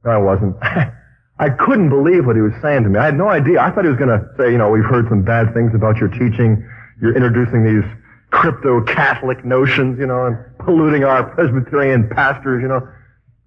[0.05, 0.57] No, I wasn't.
[1.39, 2.99] I couldn't believe what he was saying to me.
[2.99, 3.61] I had no idea.
[3.61, 5.97] I thought he was going to say, you know, we've heard some bad things about
[5.97, 6.65] your teaching.
[7.03, 7.85] You're introducing these
[8.31, 12.87] crypto-Catholic notions, you know, and polluting our Presbyterian pastors, you know.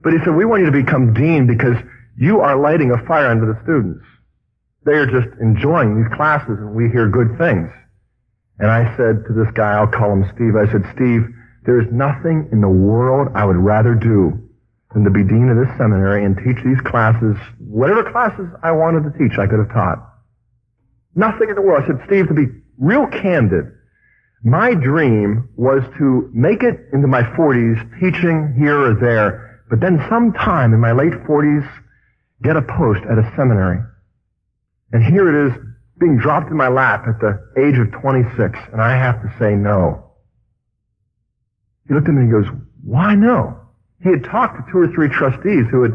[0.01, 1.77] But he said, we want you to become dean because
[2.17, 4.03] you are lighting a fire under the students.
[4.85, 7.69] They are just enjoying these classes and we hear good things.
[8.59, 11.27] And I said to this guy, I'll call him Steve, I said, Steve,
[11.65, 14.46] there is nothing in the world I would rather do
[14.93, 19.03] than to be dean of this seminary and teach these classes, whatever classes I wanted
[19.03, 19.99] to teach, I could have taught.
[21.15, 21.83] Nothing in the world.
[21.83, 23.65] I said, Steve, to be real candid,
[24.43, 30.03] my dream was to make it into my 40s teaching here or there, but then
[30.09, 31.67] sometime in my late 40s,
[32.43, 33.79] get a post at a seminary.
[34.93, 35.57] And here it is
[35.99, 39.55] being dropped in my lap at the age of 26, and I have to say
[39.55, 40.11] no.
[41.87, 43.59] He looked at me and he goes, why no?
[44.03, 45.93] He had talked to two or three trustees who had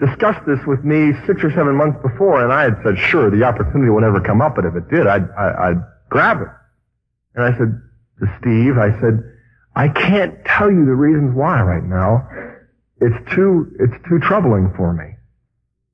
[0.00, 3.42] discussed this with me six or seven months before, and I had said, sure, the
[3.44, 6.48] opportunity will never come up, but if it did, I'd, I, would grab it.
[7.34, 7.80] And I said,
[8.20, 8.78] to Steve.
[8.78, 9.22] I said,
[9.74, 12.28] I can't tell you the reasons why right now.
[13.00, 15.14] It's too, it's too troubling for me.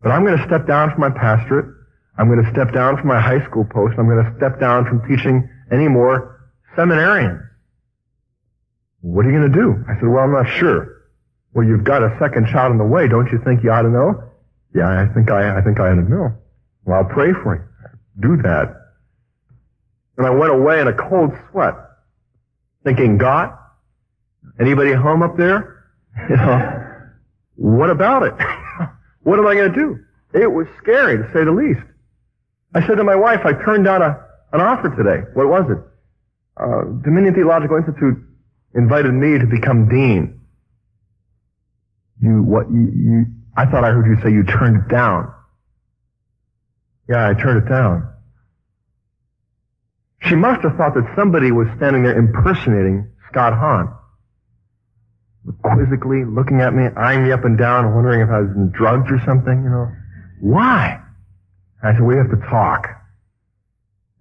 [0.03, 1.66] But I'm going to step down from my pastorate.
[2.16, 3.99] I'm going to step down from my high school post.
[3.99, 7.47] I'm going to step down from teaching any more seminarians.
[9.05, 9.84] What are you going to do?
[9.86, 11.05] I said, well, I'm not sure.
[11.52, 13.07] Well, you've got a second child in the way.
[13.07, 14.32] Don't you think you ought to know?
[14.74, 16.32] Yeah, I think I, I think I ought to know.
[16.86, 17.62] Well, I'll pray for you.
[18.26, 18.74] Do that.
[20.16, 21.74] And I went away in a cold sweat,
[22.82, 23.52] thinking, God,
[24.59, 25.70] anybody home up there?
[26.30, 26.86] You know,
[27.57, 28.34] what about it?
[29.24, 29.98] what am I going to do?
[30.32, 31.80] It was scary, to say the least.
[32.72, 35.26] I said to my wife, I turned down a, an offer today.
[35.34, 35.78] What was it?
[36.57, 38.16] Uh, Dominion Theological Institute
[38.74, 40.40] invited me to become dean.
[42.20, 45.32] You, what, you, you, I thought I heard you say you turned it down.
[47.08, 48.10] Yeah, I turned it down.
[50.22, 53.92] She must have thought that somebody was standing there impersonating Scott Hahn.
[55.62, 59.20] Quizzically looking at me, eyeing me up and down, wondering if I was drugs or
[59.26, 59.92] something, you know.
[60.40, 60.98] Why?
[61.82, 62.88] I said, we have to talk.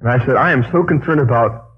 [0.01, 1.69] And I said, I am so concerned about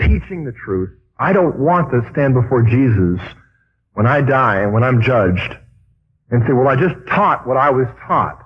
[0.00, 0.90] teaching the truth.
[1.20, 3.20] I don't want to stand before Jesus
[3.92, 5.56] when I die and when I'm judged
[6.30, 8.38] and say, well, I just taught what I was taught.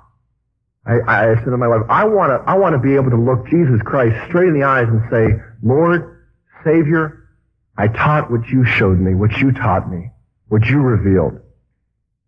[0.84, 3.16] I, I said to my wife, I want to, I want to be able to
[3.16, 6.26] look Jesus Christ straight in the eyes and say, Lord,
[6.64, 7.28] Savior,
[7.76, 10.10] I taught what you showed me, what you taught me,
[10.48, 11.40] what you revealed.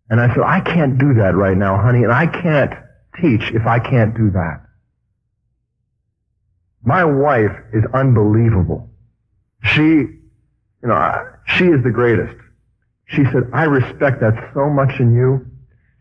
[0.09, 2.73] And I said, I can't do that right now, honey, and I can't
[3.21, 4.61] teach if I can't do that.
[6.83, 8.89] My wife is unbelievable.
[9.63, 10.05] She,
[10.81, 12.35] you know, she is the greatest.
[13.05, 15.45] She said, I respect that so much in you.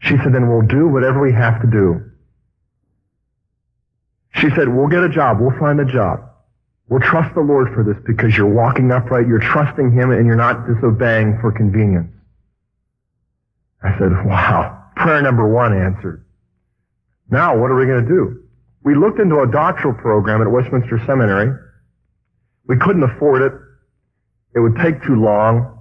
[0.01, 2.11] She said, then we'll do whatever we have to do.
[4.35, 5.41] She said, we'll get a job.
[5.41, 6.21] We'll find a job.
[6.89, 10.37] We'll trust the Lord for this because you're walking upright, you're trusting Him, and you're
[10.37, 12.13] not disobeying for convenience.
[13.83, 14.85] I said, wow.
[14.97, 16.25] Prayer number one answered.
[17.31, 18.43] Now, what are we going to do?
[18.83, 21.57] We looked into a doctoral program at Westminster Seminary.
[22.67, 23.53] We couldn't afford it.
[24.57, 25.79] It would take too long.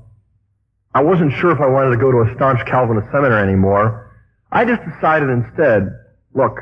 [0.93, 4.11] I wasn't sure if I wanted to go to a staunch Calvinist seminary anymore.
[4.51, 5.87] I just decided instead,
[6.33, 6.59] look,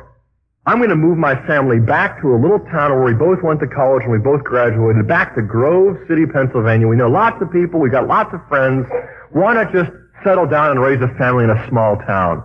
[0.68, 3.60] I'm going to move my family back to a little town where we both went
[3.62, 6.88] to college and we both graduated, back to Grove City, Pennsylvania.
[6.88, 7.80] We know lots of people.
[7.80, 8.86] We've got lots of friends.
[9.32, 9.90] Why not just
[10.24, 12.44] settle down and raise a family in a small town?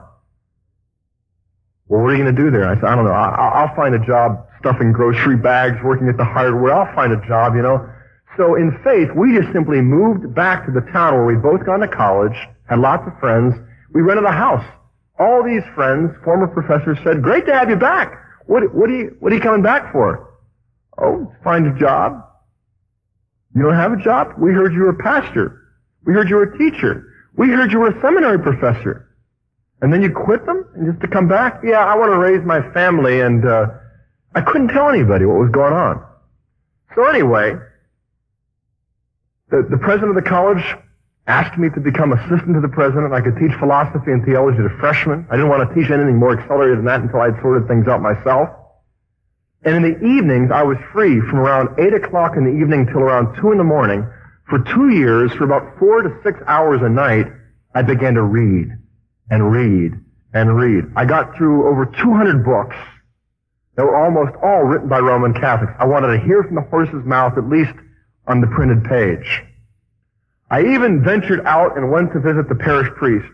[1.89, 2.67] Well, what are you going to do there?
[2.67, 3.13] I said, I don't know.
[3.13, 6.73] I, will find a job stuffing grocery bags, working at the hardware.
[6.73, 7.89] I'll find a job, you know.
[8.39, 11.81] So in faith, we just simply moved back to the town where we'd both gone
[11.81, 12.37] to college,
[12.71, 13.55] had lots of friends.
[13.93, 14.65] We rented a house
[15.19, 18.13] all these friends, former professors, said, great to have you back.
[18.47, 20.35] What, what, are you, what are you coming back for?
[20.97, 22.25] Oh, find a job.
[23.55, 24.35] You don't have a job?
[24.39, 25.61] We heard you were a pastor.
[26.05, 27.05] We heard you were a teacher.
[27.37, 29.09] We heard you were a seminary professor.
[29.81, 31.61] And then you quit them and just to come back?
[31.65, 33.67] Yeah, I want to raise my family and, uh,
[34.35, 36.05] I couldn't tell anybody what was going on.
[36.95, 37.55] So anyway,
[39.51, 40.63] the, the president of the college
[41.27, 43.13] asked me to become assistant to the president.
[43.13, 45.27] I could teach philosophy and theology to freshmen.
[45.31, 48.01] I didn't want to teach anything more accelerated than that until I'd sorted things out
[48.01, 48.49] myself.
[49.65, 53.01] And in the evenings, I was free from around 8 o'clock in the evening till
[53.01, 54.09] around 2 in the morning.
[54.49, 57.27] For two years, for about four to six hours a night,
[57.75, 58.71] I began to read
[59.31, 59.93] and read
[60.33, 60.85] and read.
[60.97, 62.77] I got through over 200 books
[63.77, 65.73] that were almost all written by Roman Catholics.
[65.79, 67.75] I wanted to hear from the horse's mouth, at least
[68.29, 69.43] on the printed page.
[70.51, 73.27] I even ventured out and went to visit the parish priest,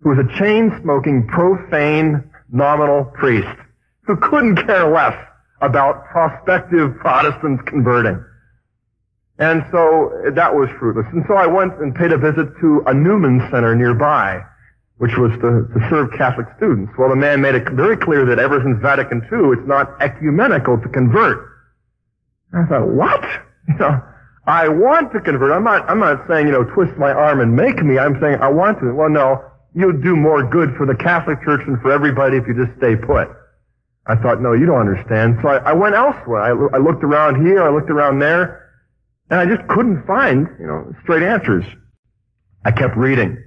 [0.00, 3.48] who was a chain-smoking, profane, nominal priest,
[4.02, 5.16] who couldn't care less
[5.60, 8.24] about prospective Protestants converting.
[9.38, 11.06] And so that was fruitless.
[11.12, 14.42] And so I went and paid a visit to a Newman Center nearby,
[14.98, 16.92] which was to, to serve Catholic students.
[16.98, 20.78] Well, the man made it very clear that ever since Vatican II, it's not ecumenical
[20.78, 21.48] to convert.
[22.52, 23.24] I thought, what?
[23.78, 24.02] Know,
[24.46, 25.52] I want to convert.
[25.52, 27.98] I'm not, I'm not saying, you know, twist my arm and make me.
[27.98, 28.92] I'm saying I want to.
[28.92, 29.44] Well, no,
[29.74, 32.96] you'll do more good for the Catholic Church and for everybody if you just stay
[32.96, 33.28] put.
[34.06, 35.38] I thought, no, you don't understand.
[35.42, 36.40] So I, I went elsewhere.
[36.40, 38.70] I, I looked around here, I looked around there,
[39.30, 41.64] and I just couldn't find, you know, straight answers.
[42.64, 43.38] I kept reading.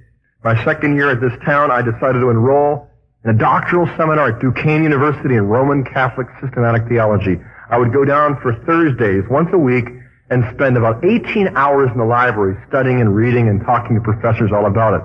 [0.43, 2.88] My second year at this town, I decided to enroll
[3.24, 7.39] in a doctoral seminar at Duquesne University in Roman Catholic Systematic Theology.
[7.69, 9.86] I would go down for Thursdays, once a week,
[10.30, 14.51] and spend about 18 hours in the library studying and reading and talking to professors
[14.51, 15.03] all about it.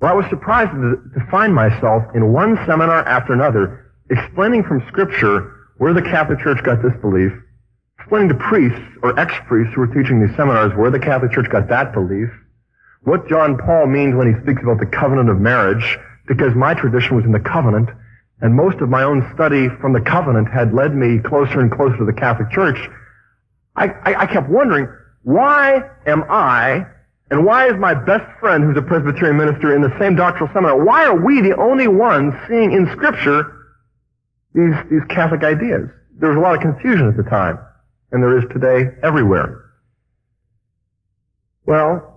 [0.00, 0.98] Well, I was surprised to,
[1.30, 6.82] find myself in one seminar after another explaining from Scripture where the Catholic Church got
[6.82, 7.32] this belief,
[7.98, 11.68] explaining to priests or ex-priests who were teaching these seminars where the Catholic Church got
[11.68, 12.28] that belief,
[13.04, 17.16] what John Paul means when he speaks about the covenant of marriage, because my tradition
[17.16, 17.88] was in the covenant,
[18.40, 21.96] and most of my own study from the covenant had led me closer and closer
[21.98, 22.78] to the Catholic Church,
[23.76, 24.88] I, I, I kept wondering,
[25.22, 26.86] why am I,
[27.30, 30.82] and why is my best friend who's a Presbyterian minister in the same doctrinal seminar,
[30.84, 33.74] why are we the only ones seeing in Scripture
[34.54, 35.88] these, these Catholic ideas?
[36.18, 37.58] There was a lot of confusion at the time,
[38.10, 39.58] and there is today everywhere.
[41.64, 42.12] Well,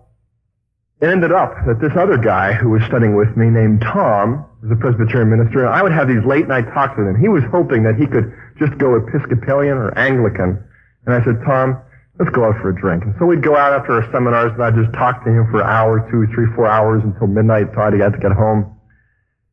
[1.01, 4.71] it ended up that this other guy who was studying with me named Tom was
[4.71, 7.19] a Presbyterian minister, and I would have these late night talks with him.
[7.19, 10.63] He was hoping that he could just go Episcopalian or Anglican.
[11.05, 11.81] And I said, Tom,
[12.19, 13.03] let's go out for a drink.
[13.03, 15.61] And so we'd go out after our seminars and I'd just talk to him for
[15.61, 18.79] an hour, two, three, four hours until midnight until I had to get home.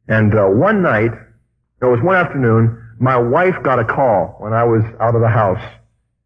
[0.08, 1.12] And uh, one night,
[1.80, 5.28] it was one afternoon, my wife got a call when I was out of the
[5.28, 5.62] house.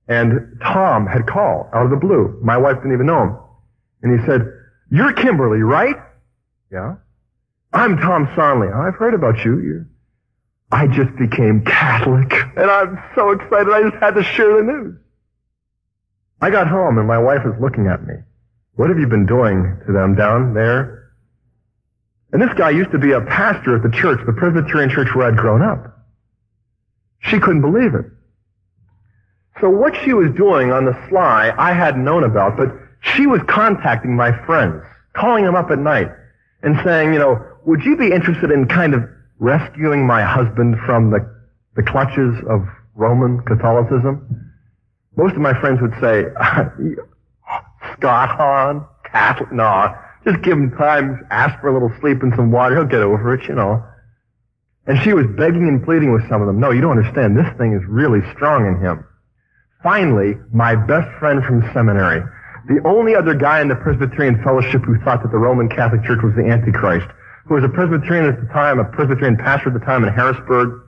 [0.08, 2.38] And Tom had called out of the blue.
[2.42, 3.38] My wife didn't even know him.
[4.02, 4.42] And he said,
[4.90, 5.96] you're Kimberly, right?
[6.70, 6.96] Yeah.
[7.72, 8.68] I'm Tom Sonley.
[8.68, 9.58] I've heard about you.
[9.58, 9.88] You're...
[10.70, 12.32] I just became Catholic.
[12.56, 14.98] And I'm so excited I just had to share the news.
[16.40, 18.14] I got home and my wife was looking at me.
[18.74, 21.12] What have you been doing to them down there?
[22.32, 25.28] And this guy used to be a pastor at the church, the Presbyterian church where
[25.28, 25.96] I'd grown up.
[27.20, 28.04] She couldn't believe it.
[29.60, 32.68] So what she was doing on the sly, I hadn't known about, but
[33.00, 34.82] she was contacting my friends,
[35.14, 36.08] calling them up at night
[36.62, 39.02] and saying, you know, would you be interested in kind of
[39.38, 41.20] rescuing my husband from the,
[41.74, 44.45] the clutches of Roman Catholicism?
[45.16, 46.24] Most of my friends would say,
[47.96, 49.94] Scott Hahn, Catholic, no,
[50.24, 53.34] just give him time, ask for a little sleep and some water, he'll get over
[53.34, 53.82] it, you know.
[54.86, 57.48] And she was begging and pleading with some of them, no, you don't understand, this
[57.56, 59.04] thing is really strong in him.
[59.82, 62.22] Finally, my best friend from seminary,
[62.68, 66.22] the only other guy in the Presbyterian fellowship who thought that the Roman Catholic Church
[66.22, 67.06] was the Antichrist,
[67.46, 70.82] who was a Presbyterian at the time, a Presbyterian pastor at the time in Harrisburg,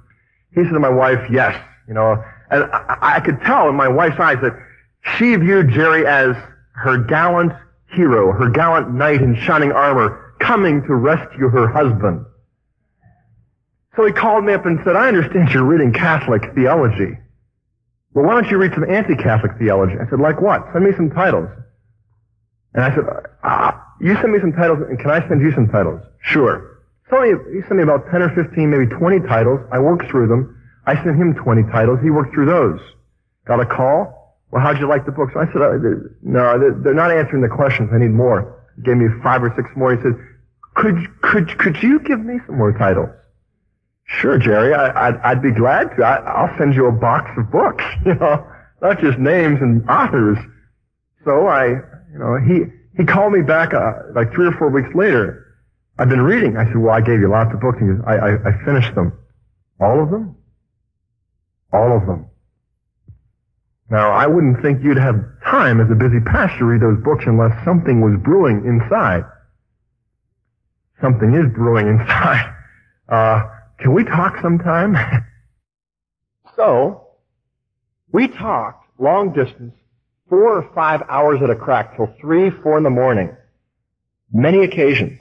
[0.54, 1.54] he said to my wife, yes,
[1.86, 4.58] you know, and I, I could tell in my wife's eyes that
[5.16, 6.36] she viewed Jerry as
[6.74, 7.52] her gallant
[7.92, 12.24] hero, her gallant knight in shining armor, coming to rescue her husband.
[13.96, 17.18] So he called me up and said, I understand you're reading Catholic theology.
[18.14, 19.94] Well, why don't you read some anti-Catholic theology?
[20.00, 20.64] I said, like what?
[20.72, 21.48] Send me some titles.
[22.74, 23.04] And I said,
[23.42, 26.00] ah, you send me some titles, and can I send you some titles?
[26.22, 26.78] Sure.
[27.10, 29.60] So he sent me about 10 or 15, maybe 20 titles.
[29.72, 30.57] I worked through them.
[30.88, 32.00] I sent him 20 titles.
[32.02, 32.80] He worked through those.
[33.44, 34.38] Got a call.
[34.50, 35.34] Well, how'd you like the books?
[35.36, 35.76] I said, uh,
[36.22, 37.90] no, they're not answering the questions.
[37.92, 38.64] I need more.
[38.76, 39.94] He gave me five or six more.
[39.94, 40.14] He said,
[40.76, 43.10] could, could, could you give me some more titles?
[44.04, 44.72] Sure, Jerry.
[44.72, 46.04] I, would I'd be glad to.
[46.04, 48.46] I, will send you a box of books, you know,
[48.80, 50.38] not just names and authors.
[51.22, 52.64] So I, you know, he,
[52.96, 55.44] he called me back, uh, like three or four weeks later.
[55.98, 56.56] I've been reading.
[56.56, 57.76] I said, well, I gave you lots of books.
[57.78, 59.12] He goes, I, I, I finished them.
[59.80, 60.37] All of them?
[61.72, 62.26] All of them.
[63.90, 67.24] Now, I wouldn't think you'd have time as a busy pastor to read those books
[67.26, 69.24] unless something was brewing inside.
[71.00, 72.54] Something is brewing inside.
[73.08, 73.48] Uh,
[73.78, 74.96] can we talk sometime?
[76.56, 77.08] so,
[78.12, 79.74] we talked long distance,
[80.28, 83.34] four or five hours at a crack till three, four in the morning.
[84.32, 85.18] Many occasions.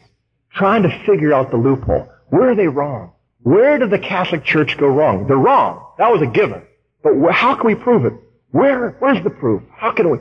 [0.54, 2.10] Trying to figure out the loophole.
[2.30, 3.14] Where are they wrong?
[3.48, 5.26] Where did the Catholic Church go wrong?
[5.26, 5.94] They're wrong.
[5.98, 6.64] That was a given.
[7.02, 8.12] But how can we prove it?
[8.52, 9.64] Where, where's the proof?
[9.74, 10.18] How can we?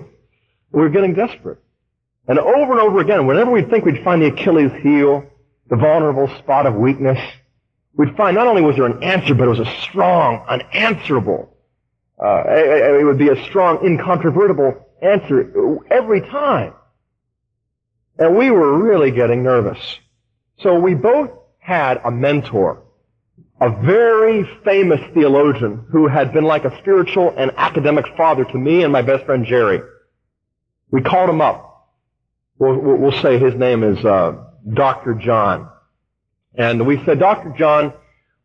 [0.71, 1.59] We're getting desperate.
[2.29, 5.25] And over and over again, whenever we think we'd find the Achilles heel,
[5.69, 7.19] the vulnerable spot of weakness,
[7.95, 11.53] we'd find not only was there an answer, but it was a strong, unanswerable,
[12.25, 16.75] uh, it would be a strong, incontrovertible answer every time.
[18.21, 19.81] And we were really getting nervous.
[20.61, 22.85] So we both had a mentor
[23.61, 28.83] a very famous theologian who had been like a spiritual and academic father to me
[28.83, 29.81] and my best friend Jerry.
[30.91, 31.89] We called him up.
[32.59, 35.15] We'll, we'll say his name is uh, Dr.
[35.15, 35.71] John.
[36.55, 37.55] And we said, Dr.
[37.57, 37.93] John,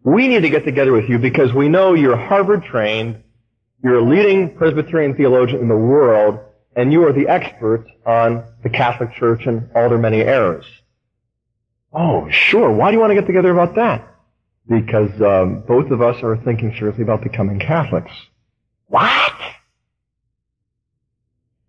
[0.03, 3.23] we need to get together with you because we know you're Harvard trained,
[3.83, 6.39] you're a leading Presbyterian theologian in the world,
[6.75, 10.65] and you are the expert on the Catholic Church and all their many errors.
[11.93, 12.71] Oh, sure.
[12.71, 14.10] Why do you want to get together about that?
[14.67, 18.11] Because um, both of us are thinking seriously about becoming Catholics.
[18.87, 19.33] What?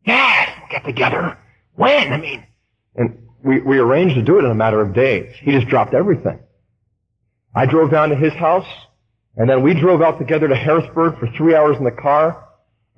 [0.04, 1.38] Yes, we'll get together.
[1.74, 2.12] When?
[2.12, 2.46] I mean,
[2.96, 5.34] and we, we arranged to do it in a matter of days.
[5.40, 6.40] He just dropped everything.
[7.54, 8.66] I drove down to his house,
[9.36, 12.48] and then we drove out together to Harrisburg for three hours in the car,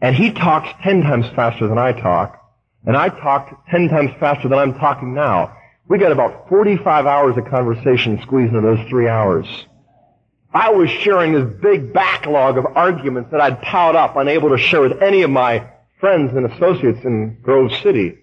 [0.01, 2.40] And he talks ten times faster than I talk,
[2.84, 5.57] and I talked ten times faster than I'm talking now.
[5.88, 9.47] We got about 45 hours of conversation squeezed into those three hours.
[10.55, 14.80] I was sharing this big backlog of arguments that I'd piled up, unable to share
[14.80, 18.18] with any of my friends and associates in Grove City.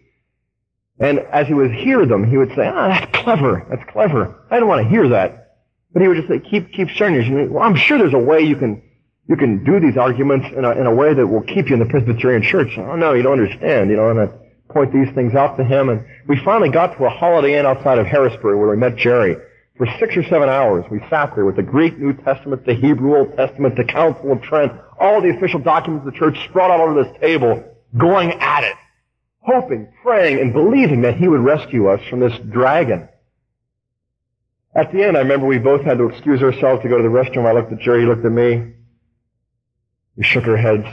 [0.98, 4.46] And as he would hear them, he would say, ah, that's clever, that's clever.
[4.50, 5.58] I don't want to hear that.
[5.92, 7.50] But he would just say, keep, keep sharing yours.
[7.52, 8.82] Well, I'm sure there's a way you can,
[9.28, 11.80] you can do these arguments in a, in a way that will keep you in
[11.80, 12.78] the Presbyterian church.
[12.78, 14.30] Oh no, you don't understand, you know, and I
[14.70, 15.90] point these things out to him.
[15.90, 19.36] And we finally got to a Holiday Inn outside of Harrisburg where we met Jerry.
[19.82, 23.18] For six or seven hours, we sat there with the Greek New Testament, the Hebrew
[23.18, 26.80] Old Testament, the Council of Trent, all the official documents of the church spread out
[26.80, 27.64] over this table,
[27.98, 28.76] going at it,
[29.40, 33.10] hoping, praying, and believing that he would rescue us from this dragon.
[34.76, 37.10] At the end, I remember we both had to excuse ourselves to go to the
[37.10, 37.48] restroom.
[37.48, 38.74] I looked at Jerry, he looked at me.
[40.16, 40.86] We shook our heads.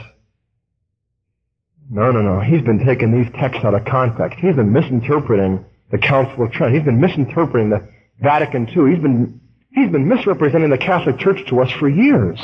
[1.91, 2.39] No, no, no.
[2.39, 4.39] He's been taking these texts out of context.
[4.39, 6.73] He's been misinterpreting the Council of Trent.
[6.73, 7.87] He's been misinterpreting the
[8.21, 8.93] Vatican II.
[8.93, 9.41] He's been,
[9.71, 12.39] he's been misrepresenting the Catholic Church to us for years.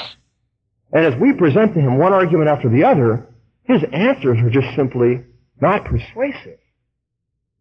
[0.91, 3.27] And as we present to him one argument after the other,
[3.63, 5.23] his answers are just simply
[5.59, 6.59] not persuasive.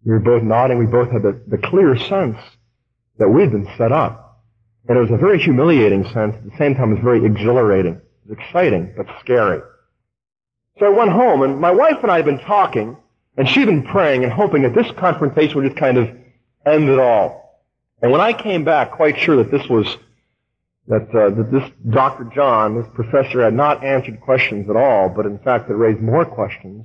[0.05, 0.79] We were both nodding.
[0.79, 2.39] We both had the, the clear sense
[3.19, 4.43] that we'd been set up.
[4.87, 6.37] And it was a very humiliating sense.
[6.37, 7.95] At the same time, it was very exhilarating.
[7.95, 9.62] It was exciting, but scary.
[10.79, 12.97] So I went home, and my wife and I had been talking,
[13.37, 16.11] and she'd been praying and hoping that this confrontation would just kind of
[16.67, 17.43] end it all.
[18.05, 19.87] And when I came back, quite sure that this was
[20.89, 22.25] that, uh, that this Dr.
[22.35, 26.27] John, this professor, had not answered questions at all, but in fact had raised more
[26.27, 26.85] questions,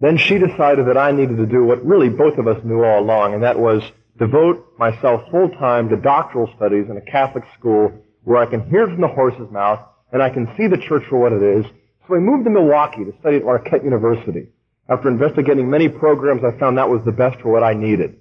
[0.00, 3.04] then she decided that I needed to do what really both of us knew all
[3.04, 3.84] along, and that was
[4.18, 7.92] devote myself full time to doctoral studies in a Catholic school
[8.24, 9.78] where I can hear from the horse's mouth
[10.12, 11.64] and I can see the church for what it is,
[12.08, 14.48] so I moved to Milwaukee to study at Marquette University.
[14.88, 18.18] After investigating many programs, I found that was the best for what I needed.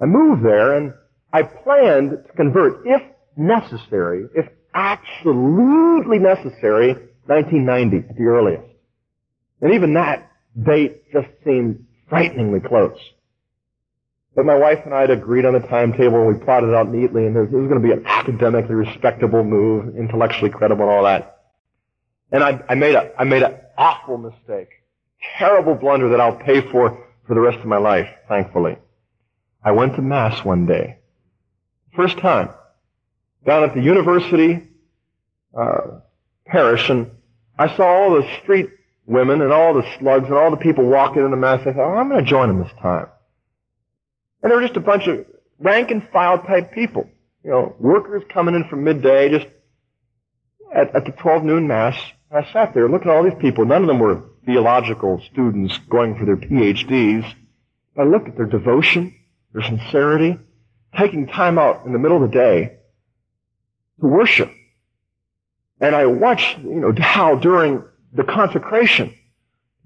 [0.00, 0.94] I moved there and
[1.32, 3.02] I planned to convert, if
[3.36, 6.94] necessary, if absolutely necessary,
[7.26, 8.64] 1990 at the earliest.
[9.60, 10.30] And even that
[10.60, 12.98] date just seemed frighteningly close.
[14.34, 16.88] But my wife and I had agreed on a timetable and we plotted it out
[16.88, 21.04] neatly and it was going to be an academically respectable move, intellectually credible and all
[21.04, 21.38] that.
[22.30, 24.68] And I, I made a, I made an awful mistake.
[25.38, 28.76] Terrible blunder that I'll pay for for the rest of my life, thankfully.
[29.62, 30.98] I went to Mass one day.
[31.94, 32.50] First time.
[33.44, 34.68] Down at the university,
[35.56, 36.00] uh,
[36.46, 37.10] parish, and
[37.58, 38.70] I saw all the street
[39.06, 41.60] women and all the slugs and all the people walking in the Mass.
[41.60, 43.06] I thought, oh, I'm going to join them this time.
[44.42, 45.26] And there were just a bunch of
[45.58, 47.08] rank and file type people.
[47.44, 49.46] You know, workers coming in from midday, just
[50.74, 51.96] at, at the 12 noon Mass,
[52.30, 53.64] And I sat there looking at all these people.
[53.64, 57.24] None of them were theological students going for their PhDs.
[57.98, 59.14] I looked at their devotion,
[59.52, 60.38] their sincerity,
[60.96, 62.76] taking time out in the middle of the day
[64.00, 64.52] to worship.
[65.80, 69.14] And I watched, you know, how during the consecration,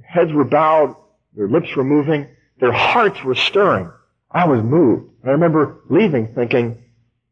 [0.03, 0.97] heads were bowed,
[1.35, 2.29] their lips were moving,
[2.59, 3.91] their hearts were stirring.
[4.31, 5.11] I was moved.
[5.25, 6.83] I remember leaving thinking,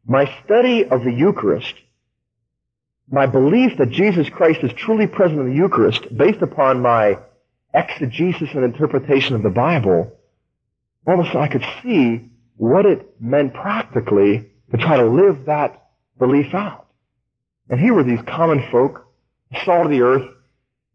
[0.05, 1.75] my study of the Eucharist
[3.09, 7.19] my belief that Jesus Christ is truly present in the Eucharist, based upon my
[7.73, 10.11] exegesis and interpretation of the Bible,
[11.05, 15.45] all of a sudden I could see what it meant practically to try to live
[15.45, 16.87] that belief out.
[17.69, 19.07] And here were these common folk,
[19.63, 20.27] salt of the earth,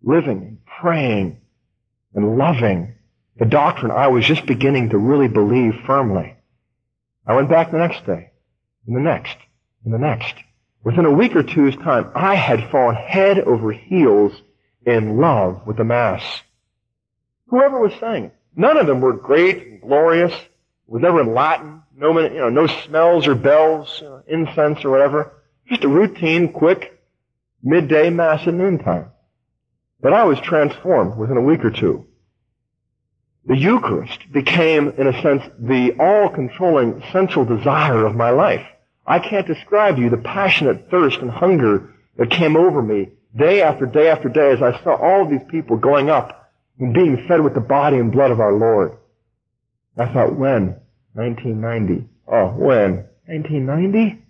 [0.02, 1.40] living, praying,
[2.14, 2.94] and loving
[3.38, 6.36] the doctrine I was just beginning to really believe firmly.
[7.26, 8.30] I went back the next day,
[8.86, 9.36] and the next,
[9.84, 10.34] and the next.
[10.84, 14.32] Within a week or two's time, I had fallen head over heels
[14.84, 16.22] in love with the Mass.
[17.48, 18.36] Whoever was saying it.
[18.56, 20.34] None of them were great and glorious.
[20.91, 21.82] Was never in Latin.
[21.97, 25.32] No, you know, no smells or bells, you know, incense or whatever.
[25.68, 27.01] Just a routine, quick,
[27.62, 29.07] midday Mass at noontime.
[30.01, 32.07] But I was transformed within a week or two.
[33.47, 38.66] The Eucharist became, in a sense, the all-controlling central desire of my life.
[39.07, 43.62] I can't describe to you the passionate thirst and hunger that came over me day
[43.62, 47.43] after day after day as I saw all these people going up and being fed
[47.43, 48.97] with the body and blood of our Lord.
[49.97, 50.76] I thought, when?
[51.14, 52.09] 1990.
[52.28, 53.09] Oh, when?
[53.26, 54.22] 1990?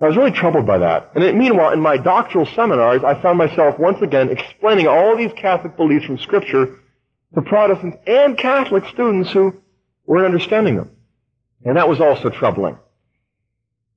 [0.00, 1.12] I was really troubled by that.
[1.14, 5.76] And meanwhile, in my doctoral seminars, I found myself once again explaining all these Catholic
[5.76, 6.78] beliefs from Scripture
[7.34, 9.54] to Protestants and Catholic students who
[10.04, 10.90] weren't understanding them.
[11.64, 12.78] And that was also troubling.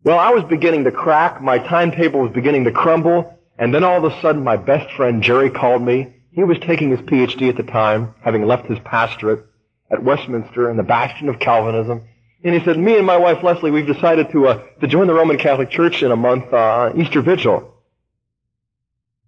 [0.04, 1.42] Well, I was beginning to crack.
[1.42, 3.38] My timetable was beginning to crumble.
[3.58, 6.16] And then all of a sudden, my best friend Jerry called me.
[6.32, 9.46] He was taking his PhD at the time, having left his pastorate
[9.92, 12.04] at Westminster and the bastion of Calvinism.
[12.44, 15.14] And he said, me and my wife Leslie, we've decided to, uh, to join the
[15.14, 17.74] Roman Catholic Church in a month, uh, Easter Vigil.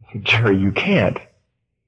[0.08, 1.18] I said, Jerry, you can't.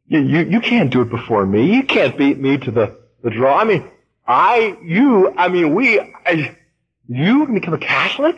[0.08, 1.74] You, you, you can't do it before me.
[1.76, 3.58] You can't beat me to the, the draw.
[3.58, 3.90] I mean,
[4.28, 6.56] I, you, I mean, we, I,
[7.08, 8.36] you can become a Catholic?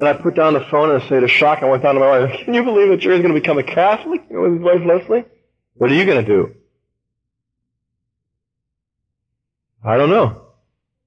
[0.00, 2.00] And I put down the phone and I said, to shock, I went down to
[2.00, 4.82] my wife, can you believe that Jerry's going to become a Catholic with his wife
[4.84, 5.24] Leslie?
[5.74, 6.54] What are you going to do?
[9.84, 10.42] I don't know.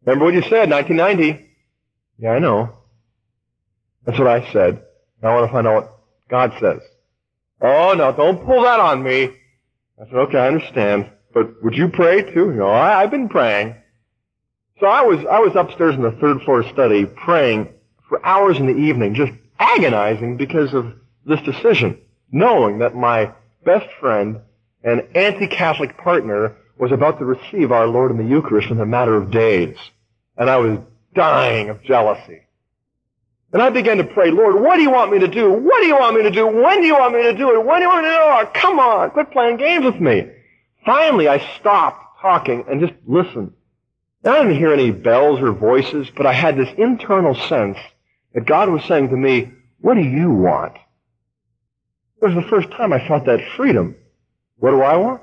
[0.06, 1.50] Remember what you said, 1990?
[2.20, 2.78] Yeah, I know.
[4.06, 4.84] That's what I said.
[5.24, 6.00] I want to find out what
[6.30, 6.82] God says.
[7.62, 9.32] Oh, no, don't pull that on me.
[10.00, 11.10] I said, okay, I understand.
[11.34, 12.52] But would you pray too?
[12.52, 13.76] Know, I, I've been praying.
[14.80, 17.70] So I was, I was upstairs in the third floor study praying
[18.10, 20.94] for hours in the evening, just agonizing because of
[21.26, 22.00] this decision,
[22.32, 23.32] knowing that my
[23.64, 24.42] best friend
[24.84, 29.16] and anti-Catholic partner was about to receive our Lord in the Eucharist in a matter
[29.16, 29.78] of days.
[30.38, 30.80] And I was
[31.14, 32.42] dying of jealousy.
[33.54, 35.50] And I began to pray, Lord, what do you want me to do?
[35.50, 36.46] What do you want me to do?
[36.46, 37.66] When do you want me to do it?
[37.66, 38.26] When do you want me to do it?
[38.26, 40.30] Oh, come on, quit playing games with me.
[40.86, 43.54] Finally, I stopped talking and just listened.
[44.24, 47.78] And I didn't hear any bells or voices, but I had this internal sense
[48.34, 50.76] that God was saying to me, what do you want?
[52.22, 53.96] It was the first time I felt that freedom.
[54.58, 55.22] What do I want?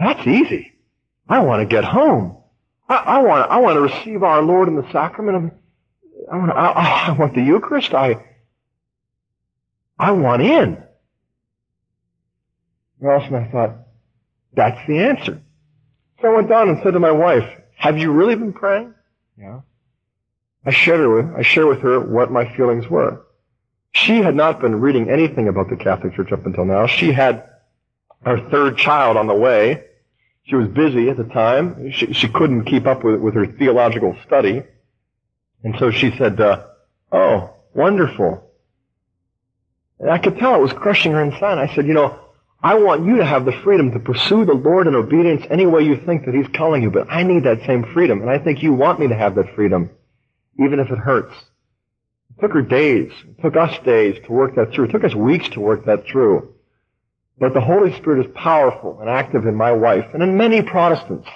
[0.00, 0.72] That's easy.
[1.28, 2.38] I want to get home.
[2.88, 5.50] I, I want, I want to receive our Lord in the sacrament of,
[6.32, 7.92] I want, I, I want the Eucharist.
[7.92, 8.24] I,
[9.98, 10.82] I want in.
[13.00, 13.76] And all of a sudden I thought,
[14.54, 15.42] that's the answer.
[16.20, 18.94] So I went down and said to my wife, have you really been praying?
[19.38, 19.60] Yeah.
[20.64, 23.22] I shared, with, I shared with her what my feelings were.
[23.92, 26.86] She had not been reading anything about the Catholic Church up until now.
[26.86, 27.48] She had
[28.24, 29.84] her third child on the way.
[30.50, 31.92] She was busy at the time.
[31.92, 34.64] She, she couldn't keep up with, with her theological study.
[35.62, 36.64] And so she said, uh,
[37.12, 38.50] oh, wonderful.
[40.00, 41.58] And I could tell it was crushing her inside.
[41.58, 42.18] I said, you know,
[42.60, 45.82] I want you to have the freedom to pursue the Lord in obedience any way
[45.82, 48.60] you think that He's calling you, but I need that same freedom, and I think
[48.60, 49.90] you want me to have that freedom,
[50.58, 51.32] even if it hurts.
[52.30, 54.86] It took her days, it took us days to work that through.
[54.86, 56.54] It took us weeks to work that through.
[57.40, 61.26] But the Holy Spirit is powerful and active in my wife and in many Protestants.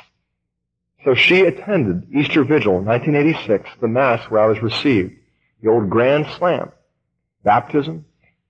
[1.03, 5.15] So she attended Easter Vigil in 1986, the Mass where I was received.
[5.63, 6.71] The old Grand Slam.
[7.43, 8.05] Baptism,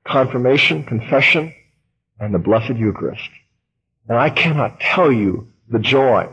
[0.05, 1.55] confirmation, confession,
[2.19, 3.31] and the Blessed Eucharist.
[4.09, 6.29] And I cannot tell you the joy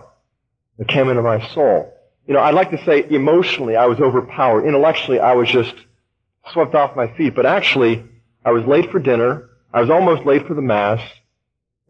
[0.77, 1.93] that came into my soul.
[2.27, 4.65] You know, I'd like to say emotionally I was overpowered.
[4.65, 5.73] Intellectually I was just
[6.51, 7.35] swept off my feet.
[7.35, 8.03] But actually,
[8.43, 9.49] I was late for dinner.
[9.73, 11.01] I was almost late for the Mass.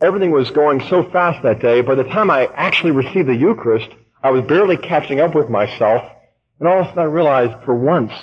[0.02, 1.82] Everything was going so fast that day.
[1.82, 3.90] By the time I actually received the Eucharist,
[4.24, 6.04] I was barely catching up with myself.
[6.60, 8.14] And all of a sudden I realized, for once,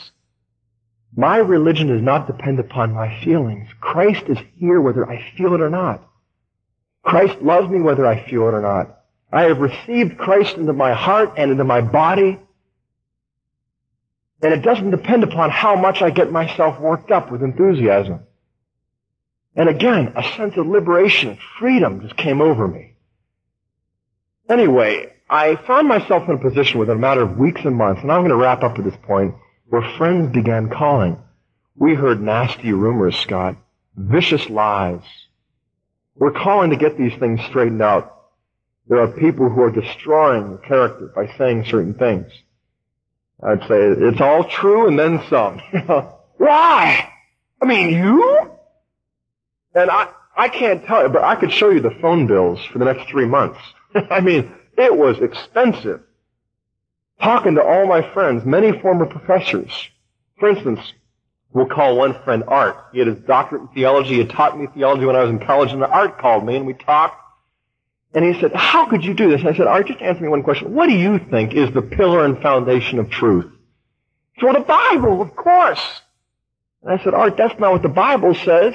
[1.17, 3.69] my religion does not depend upon my feelings.
[3.81, 6.09] Christ is here whether I feel it or not.
[7.03, 9.01] Christ loves me whether I feel it or not.
[9.33, 12.39] I have received Christ into my heart and into my body.
[14.41, 18.21] And it doesn't depend upon how much I get myself worked up with enthusiasm.
[19.59, 22.95] And again, a sense of liberation freedom just came over me.
[24.49, 28.13] Anyway, I found myself in a position within a matter of weeks and months, and
[28.13, 29.35] I'm going to wrap up at this point,
[29.67, 31.21] where friends began calling.
[31.77, 33.57] We heard nasty rumors, Scott.
[33.97, 35.03] Vicious lies.
[36.15, 38.15] We're calling to get these things straightened out.
[38.87, 42.31] There are people who are destroying your character by saying certain things.
[43.43, 45.61] I'd say it's all true and then some.
[46.37, 47.13] Why?
[47.61, 48.48] I mean, you?
[49.75, 52.79] And I, I can't tell you, but I could show you the phone bills for
[52.79, 53.59] the next three months.
[54.11, 56.01] I mean, it was expensive.
[57.21, 59.73] Talking to all my friends, many former professors.
[60.39, 60.81] For instance,
[61.53, 62.77] we'll call one friend Art.
[62.93, 64.11] He had his doctorate in theology.
[64.11, 66.67] He had taught me theology when I was in college, and Art called me, and
[66.67, 67.21] we talked.
[68.15, 69.41] And he said, how could you do this?
[69.41, 70.75] And I said, Art, just answer me one question.
[70.75, 73.53] What do you think is the pillar and foundation of truth?
[74.41, 76.03] So the Bible, of course.
[76.83, 78.75] And I said, Art, that's not what the Bible says.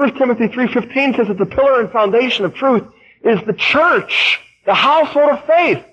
[0.00, 2.84] 1 Timothy 3.15 says that the pillar and foundation of truth
[3.22, 5.84] is the church, the household of faith.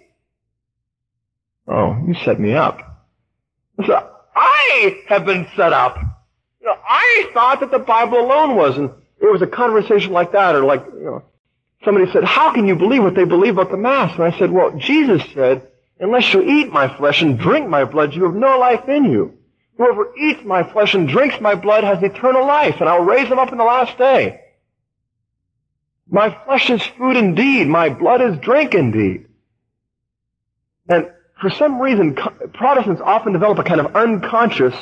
[1.68, 3.05] Oh, you set me up.
[3.86, 5.97] So I have been set up.
[6.62, 10.32] You know, I thought that the Bible alone was, and it was a conversation like
[10.32, 11.24] that, or like, you know,
[11.84, 14.14] somebody said, how can you believe what they believe about the Mass?
[14.14, 15.68] And I said, well, Jesus said,
[15.99, 19.37] unless you eat my flesh and drink my blood, you have no life in you.
[19.78, 23.39] Whoever eats my flesh and drinks my blood has eternal life, and I'll raise him
[23.39, 24.41] up in the last day.
[26.09, 27.67] My flesh is food indeed.
[27.67, 29.28] My blood is drink indeed.
[30.89, 34.73] And for some reason, Protestants often develop a kind of unconscious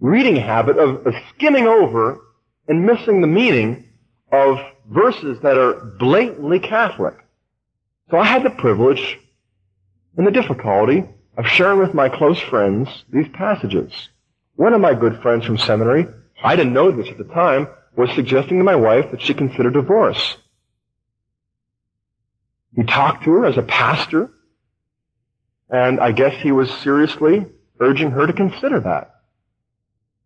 [0.00, 2.20] reading habit of, of skimming over
[2.66, 3.84] and missing the meaning
[4.32, 7.14] of verses that are blatantly Catholic.
[8.10, 9.18] So I had the privilege
[10.16, 11.04] and the difficulty
[11.36, 14.08] of sharing with my close friends these passages.
[14.60, 16.06] One of my good friends from seminary,
[16.44, 19.70] I didn't know this at the time, was suggesting to my wife that she consider
[19.70, 20.36] divorce.
[22.76, 24.30] He talked to her as a pastor,
[25.70, 27.46] and I guess he was seriously
[27.80, 29.14] urging her to consider that.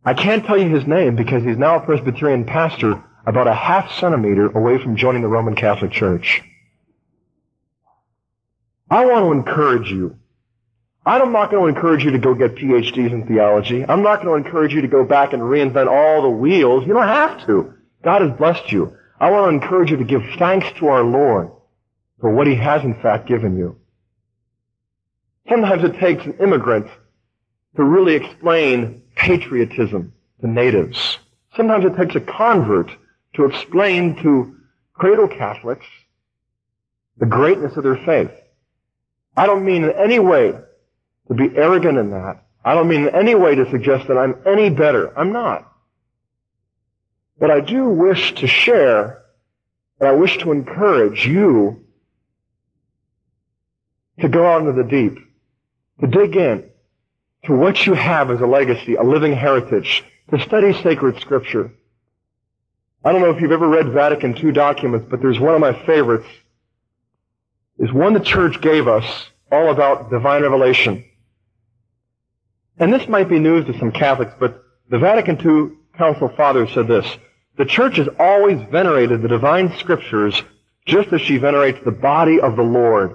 [0.05, 3.93] I can't tell you his name because he's now a Presbyterian pastor about a half
[4.01, 6.43] centimeter away from joining the Roman Catholic Church.
[8.91, 10.19] I want to encourage you.
[11.07, 13.85] I'm not going to encourage you to go get PhDs in theology.
[13.87, 16.87] I'm not going to encourage you to go back and reinvent all the wheels.
[16.87, 17.75] You don't have to.
[18.03, 18.97] God has blessed you.
[19.21, 21.51] I want to encourage you to give thanks to our Lord
[22.21, 23.79] for what He has in fact given you.
[25.49, 26.87] Sometimes it takes an immigrant
[27.77, 31.19] to really explain patriotism to natives.
[31.55, 32.91] Sometimes it takes a convert
[33.35, 34.57] to explain to
[34.95, 35.87] cradle Catholics
[37.19, 38.31] the greatness of their faith.
[39.37, 40.55] I don't mean in any way
[41.29, 42.45] to be arrogant in that.
[42.65, 45.17] I don't mean in any way to suggest that I'm any better.
[45.19, 45.71] I'm not.
[47.39, 49.23] But I do wish to share
[50.01, 51.85] and I wish to encourage you
[54.21, 55.19] to go out into the deep,
[56.01, 56.71] to dig in
[57.45, 61.73] to what you have as a legacy, a living heritage, to study sacred scripture.
[63.05, 65.75] I don't know if you've ever read Vatican II documents, but there's one of my
[65.85, 66.29] favorites
[67.79, 69.05] is one the church gave us
[69.51, 71.05] all about divine revelation.
[72.79, 76.89] And this might be news to some Catholics, but the Vatican II Council Fathers said
[76.89, 77.07] this.
[77.57, 80.43] The church has always venerated the divine scriptures
[80.87, 83.15] just as she venerates the body of the Lord.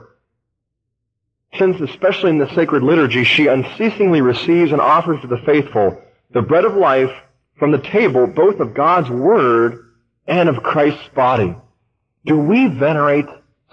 [1.58, 6.02] Since, especially in the sacred liturgy, she unceasingly receives and offers to the faithful
[6.32, 7.12] the bread of life
[7.58, 9.84] from the table both of God's Word
[10.28, 11.56] and of Christ's body.
[12.26, 13.26] Do we venerate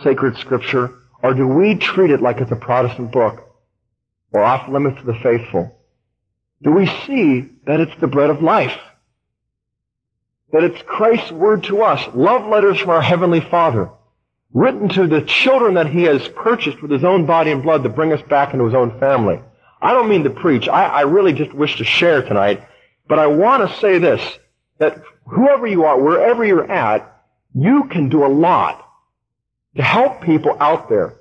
[0.03, 0.91] sacred scripture,
[1.23, 3.43] or do we treat it like it's a Protestant book,
[4.33, 5.76] or off limits to the faithful?
[6.63, 8.79] Do we see that it's the bread of life?
[10.53, 13.91] That it's Christ's word to us, love letters from our Heavenly Father,
[14.53, 17.89] written to the children that He has purchased with His own body and blood to
[17.89, 19.41] bring us back into His own family.
[19.83, 20.69] I don't mean to preach.
[20.69, 22.67] I, I really just wish to share tonight,
[23.07, 24.39] but I want to say this,
[24.79, 27.23] that whoever you are, wherever you're at,
[27.55, 28.83] you can do a lot
[29.77, 31.16] to help people out there.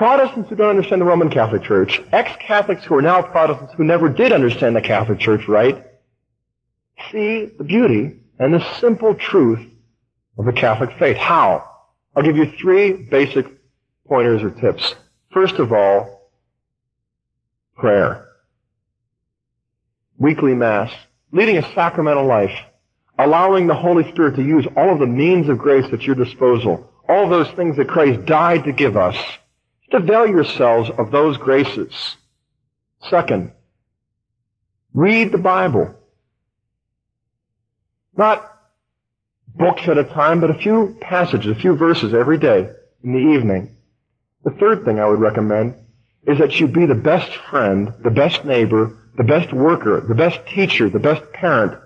[0.00, 4.08] Protestants who don't understand the Roman Catholic Church, ex-Catholics who are now Protestants who never
[4.08, 5.84] did understand the Catholic Church right,
[7.12, 9.60] see the beauty and the simple truth
[10.38, 11.18] of the Catholic faith.
[11.18, 11.70] How?
[12.16, 13.44] I'll give you three basic
[14.08, 14.94] pointers or tips.
[15.34, 16.30] First of all,
[17.76, 18.26] prayer.
[20.16, 20.90] Weekly Mass.
[21.30, 22.58] Leading a sacramental life.
[23.18, 26.90] Allowing the Holy Spirit to use all of the means of grace at your disposal
[27.06, 29.16] all those things that Christ died to give us,
[29.90, 32.16] to avail yourselves of those graces.
[33.08, 33.52] Second,
[34.92, 35.94] read the Bible.
[38.16, 38.46] Not
[39.54, 42.70] books at a time, but a few passages, a few verses every day
[43.02, 43.76] in the evening.
[44.44, 45.74] The third thing I would recommend
[46.26, 50.38] is that you be the best friend, the best neighbor, the best worker, the best
[50.46, 51.80] teacher, the best parent,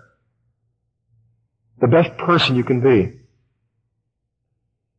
[1.80, 3.20] the best person you can be.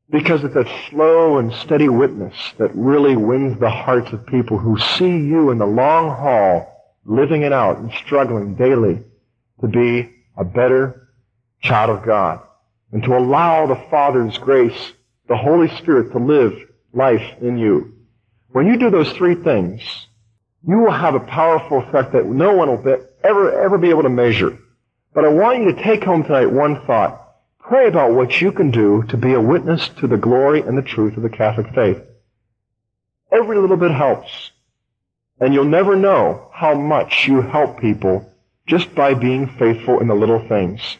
[0.10, 4.78] Because it's a slow and steady witness that really wins the hearts of people who
[4.80, 9.04] see you in the long haul, living it out and struggling daily
[9.62, 11.10] to be a better
[11.62, 12.40] child of God
[12.92, 14.94] and to allow the Father's grace,
[15.28, 16.54] the Holy Spirit to live
[16.94, 17.94] life in you.
[18.50, 19.82] When you do those three things,
[20.68, 24.10] you will have a powerful effect that no one will ever, ever be able to
[24.10, 24.58] measure.
[25.14, 27.25] But I want you to take home tonight one thought.
[27.68, 30.84] Pray about what you can do to be a witness to the glory and the
[30.84, 32.00] truth of the Catholic faith.
[33.32, 34.52] Every little bit helps.
[35.40, 38.32] And you'll never know how much you help people
[38.68, 40.98] just by being faithful in the little things.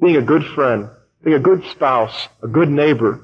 [0.00, 0.88] Being a good friend,
[1.22, 3.20] being a good spouse, a good neighbor,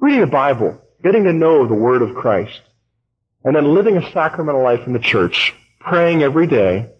[0.00, 2.60] reading the Bible, getting to know the Word of Christ,
[3.42, 6.90] and then living a sacramental life in the church, praying every day,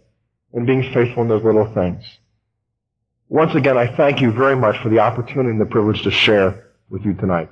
[0.52, 2.04] and being faithful in those little things.
[3.28, 6.66] Once again, I thank you very much for the opportunity and the privilege to share
[6.88, 7.50] with you tonight.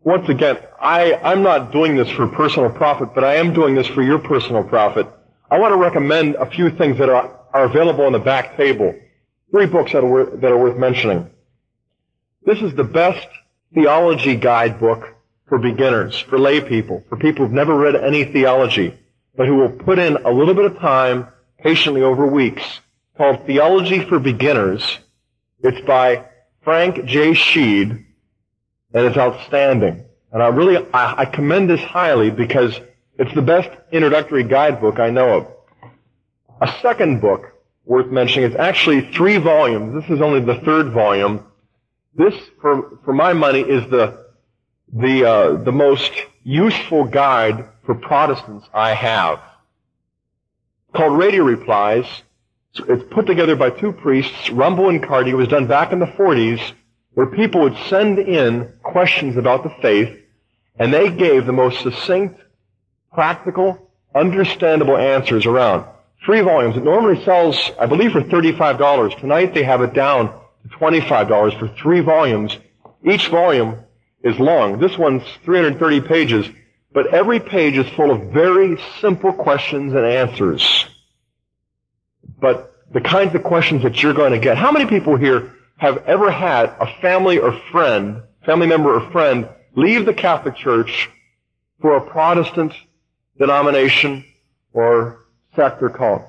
[0.00, 3.86] Once again, I, I'm not doing this for personal profit, but I am doing this
[3.86, 5.06] for your personal profit.
[5.48, 8.96] I want to recommend a few things that are, are available on the back table.
[9.52, 11.30] Three books that are, that are worth mentioning.
[12.44, 13.28] This is the best
[13.74, 15.14] theology guidebook
[15.48, 18.98] for beginners, for lay people, for people who've never read any theology,
[19.36, 22.80] but who will put in a little bit of time patiently over weeks
[23.16, 24.98] called Theology for Beginners.
[25.62, 26.24] It's by
[26.62, 27.32] Frank J.
[27.32, 28.04] Sheed,
[28.94, 30.04] and it's outstanding.
[30.32, 32.78] And I really, I, I commend this highly because
[33.18, 35.46] it's the best introductory guidebook I know of.
[36.60, 37.52] A second book
[37.84, 40.00] worth mentioning is actually three volumes.
[40.00, 41.44] This is only the third volume.
[42.14, 44.26] This, for, for my money, is the,
[44.92, 46.12] the, uh, the most
[46.44, 49.40] useful guide for Protestants I have.
[50.94, 52.06] Called Radio Replies.
[52.74, 55.30] It's put together by two priests, Rumble and Carty.
[55.30, 56.72] It was done back in the 40s,
[57.12, 60.18] where people would send in questions about the faith,
[60.78, 62.40] and they gave the most succinct,
[63.12, 65.84] practical, understandable answers around.
[66.24, 66.76] Three volumes.
[66.76, 69.20] It normally sells, I believe, for $35.
[69.20, 70.28] Tonight they have it down
[70.62, 72.56] to $25 for three volumes.
[73.04, 73.80] Each volume
[74.24, 74.78] is long.
[74.78, 76.48] This one's 330 pages,
[76.94, 80.86] but every page is full of very simple questions and answers.
[82.42, 84.58] But the kinds of questions that you're going to get.
[84.58, 89.48] How many people here have ever had a family or friend, family member or friend,
[89.76, 91.08] leave the Catholic Church
[91.80, 92.74] for a Protestant
[93.38, 94.24] denomination
[94.72, 95.24] or
[95.54, 96.22] sect or cult?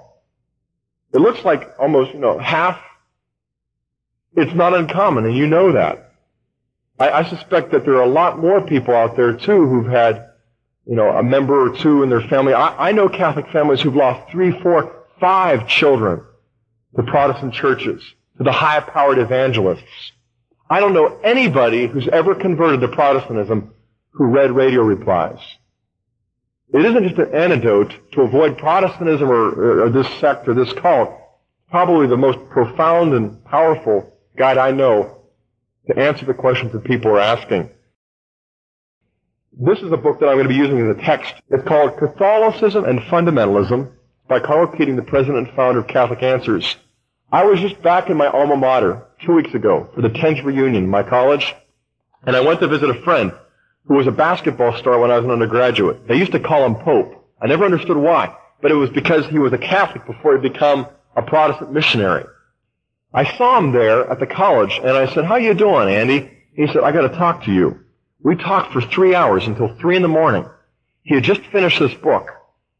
[1.13, 2.79] It looks like almost, you know, half.
[4.35, 6.11] It's not uncommon, and you know that.
[6.99, 10.29] I, I suspect that there are a lot more people out there too who've had,
[10.85, 12.53] you know, a member or two in their family.
[12.53, 16.21] I, I know Catholic families who've lost three, four, five children
[16.97, 18.03] to Protestant churches,
[18.37, 20.11] to the high-powered evangelists.
[20.69, 23.73] I don't know anybody who's ever converted to Protestantism
[24.09, 25.39] who read radio replies.
[26.73, 31.17] It isn't just an antidote to avoid Protestantism or, or this sect or this cult.
[31.69, 35.21] Probably the most profound and powerful guide I know
[35.87, 37.69] to answer the questions that people are asking.
[39.57, 41.33] This is a book that I'm going to be using as a text.
[41.49, 43.89] It's called Catholicism and Fundamentalism
[44.33, 46.75] by Karl Keating, the president and founder of Catholic Answers.
[47.31, 50.85] I was just back in my alma mater two weeks ago for the 10th reunion
[50.85, 51.53] in my college,
[52.25, 53.31] and I went to visit a friend
[53.85, 56.07] who was a basketball star when I was an undergraduate.
[56.07, 57.29] They used to call him Pope.
[57.39, 60.87] I never understood why, but it was because he was a Catholic before he became
[61.15, 62.25] a Protestant missionary.
[63.13, 66.31] I saw him there at the college, and I said, how you doing, Andy?
[66.55, 67.81] He said, I gotta talk to you.
[68.23, 70.49] We talked for three hours until three in the morning.
[71.03, 72.31] He had just finished this book,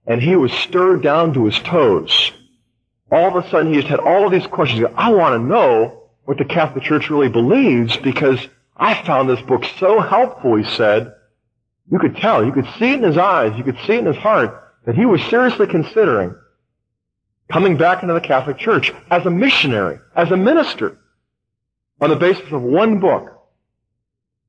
[0.06, 2.32] and he was stirred down to his toes.
[3.12, 4.86] All of a sudden, he just had all of these questions.
[4.95, 8.39] I want to know what the Catholic Church really believes because
[8.76, 11.14] I found this book so helpful, he said.
[11.91, 14.06] You could tell, you could see it in his eyes, you could see it in
[14.06, 16.36] his heart that he was seriously considering
[17.51, 20.97] coming back into the Catholic Church as a missionary, as a minister,
[22.01, 23.30] on the basis of one book.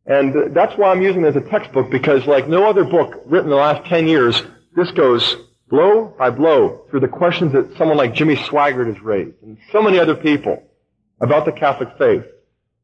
[0.07, 3.47] And that's why I'm using it as a textbook because like no other book written
[3.47, 4.43] in the last 10 years,
[4.75, 5.37] this goes
[5.68, 9.83] blow by blow through the questions that someone like Jimmy Swaggart has raised and so
[9.83, 10.62] many other people
[11.20, 12.25] about the Catholic faith,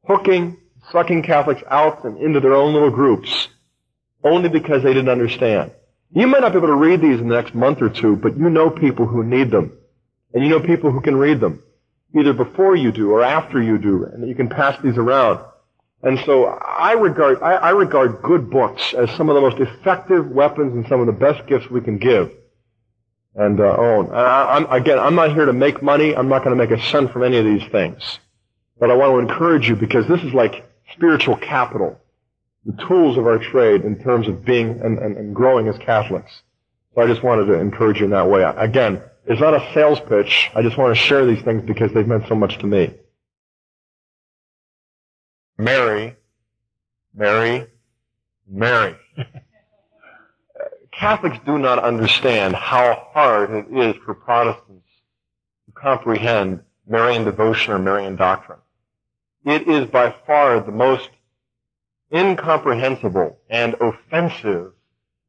[0.07, 0.57] hooking,
[0.93, 3.49] sucking Catholics out and into their own little groups
[4.24, 5.72] only because they didn't understand.
[6.12, 8.36] You might not be able to read these in the next month or two, but
[8.36, 9.76] you know people who need them.
[10.34, 11.62] And you know people who can read them,
[12.18, 15.45] either before you do or after you do, and that you can pass these around.
[16.03, 20.26] And so I regard, I, I regard good books as some of the most effective
[20.28, 22.32] weapons and some of the best gifts we can give
[23.34, 24.11] and uh, own.
[24.11, 26.16] I, I'm, again, I'm not here to make money.
[26.16, 28.18] I'm not going to make a cent from any of these things.
[28.78, 32.01] But I want to encourage you because this is like spiritual capital,
[32.64, 36.42] the tools of our trade in terms of being and, and, and growing as Catholics.
[36.94, 38.42] So I just wanted to encourage you in that way.
[38.42, 40.51] Again, it's not a sales pitch.
[40.55, 42.94] I just want to share these things because they've meant so much to me.
[45.61, 46.17] Mary,
[47.15, 47.67] Mary,
[48.49, 48.97] Mary.
[50.91, 54.89] Catholics do not understand how hard it is for Protestants
[55.67, 58.59] to comprehend Marian devotion or Marian doctrine.
[59.45, 61.11] It is by far the most
[62.13, 64.73] incomprehensible and offensive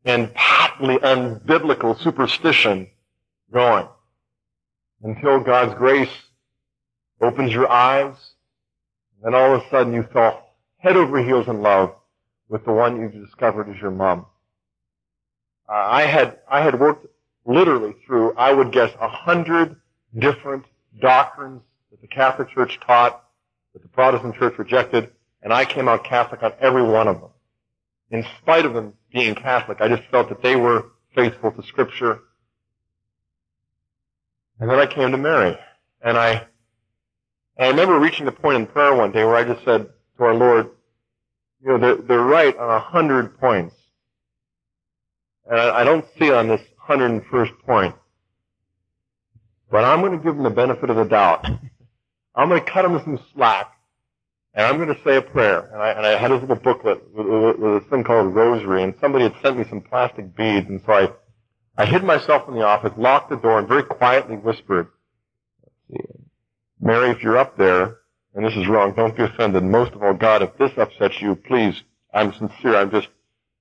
[0.06, 2.90] and patently unbiblical superstition
[3.52, 3.88] going
[5.04, 6.10] until God's grace
[7.22, 8.16] opens your eyes,
[9.22, 11.94] and then all of a sudden you fall head over heels in love
[12.50, 14.26] with the one you've discovered is your mom.
[15.70, 17.06] Uh, I had I had worked
[17.46, 19.76] literally through I would guess a hundred
[20.18, 20.66] different
[21.00, 21.62] doctrines
[21.92, 23.24] that the Catholic Church taught,
[23.74, 25.12] that the Protestant Church rejected,
[25.42, 27.30] and I came out Catholic on every one of them.
[28.10, 32.20] In spite of them being Catholic, I just felt that they were faithful to Scripture.
[34.60, 35.58] And then I came to Mary,
[36.02, 36.48] and I
[37.62, 39.88] and I remember reaching the point in prayer one day where I just said
[40.18, 40.72] to our Lord,
[41.64, 43.76] you know, they're, they're right on a hundred points.
[45.48, 47.96] And I, I don't see on this 101st point.
[49.70, 51.46] But I'm going to give them the benefit of the doubt.
[52.34, 53.72] I'm going to cut them some slack.
[54.56, 55.70] And I'm going to say a prayer.
[55.72, 58.30] And I, and I had this little booklet with, with, with this thing called a
[58.30, 58.82] rosary.
[58.82, 60.68] And somebody had sent me some plastic beads.
[60.68, 61.10] And so I,
[61.78, 64.88] I hid myself in the office, locked the door, and very quietly whispered,
[66.82, 68.00] Mary, if you're up there,
[68.34, 69.64] and this is wrong, don't be offended.
[69.64, 72.76] Most of all, God, if this upsets you, please, I'm sincere.
[72.76, 73.10] I'm just,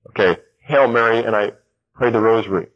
[0.09, 1.51] okay, Hail Mary, and I
[1.93, 2.67] pray the rosary.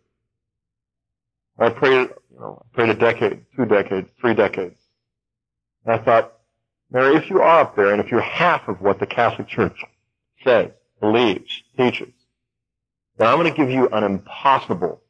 [1.57, 4.79] I prayed, you know, I prayed a decade, two decades, three decades.
[5.85, 6.33] And I thought,
[6.91, 9.83] Mary, if you are up there, and if you're half of what the Catholic Church
[10.43, 10.69] says,
[10.99, 12.13] believes, teaches,
[13.17, 15.01] then I'm going to give you an impossible,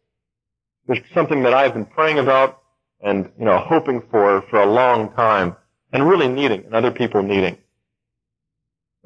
[0.87, 2.61] there's something that I've been praying about
[3.05, 5.55] and, you know, hoping for for a long time
[5.93, 7.57] and really needing, and other people needing.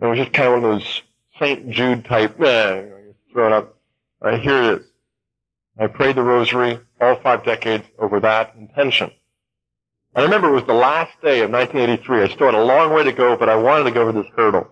[0.01, 1.01] It was just kind of one of those
[1.39, 1.69] St.
[1.69, 2.85] Jude type, eh,
[3.35, 3.77] you're up.
[4.21, 4.85] All right, here it is.
[5.77, 9.11] I prayed the rosary all five decades over that intention.
[10.15, 12.23] I remember it was the last day of 1983.
[12.23, 14.31] I still had a long way to go, but I wanted to go over this
[14.35, 14.67] hurdle.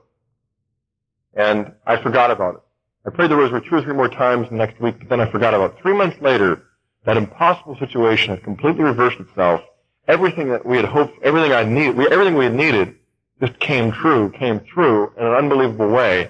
[1.33, 2.61] And I forgot about it.
[3.05, 5.53] I prayed the rosary two or three more times next week, but then I forgot
[5.53, 5.81] about it.
[5.81, 6.66] Three months later,
[7.07, 9.61] that impossible situation had completely reversed itself.
[10.09, 12.95] Everything that we had hoped, everything I needed, everything we had needed
[13.39, 16.29] just came true, came through in an unbelievable way.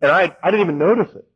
[0.00, 1.26] And I, I didn't even notice it.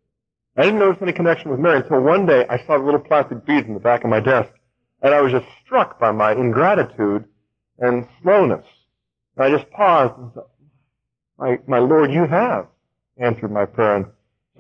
[0.57, 3.45] I didn't notice any connection with Mary until one day I saw the little plastic
[3.45, 4.51] beads in the back of my desk.
[5.03, 7.24] And I was just struck by my ingratitude
[7.81, 8.64] and slowness.
[9.37, 10.45] And I just paused and said,
[11.37, 12.68] my, my Lord, you have
[13.16, 14.09] answered my prayer.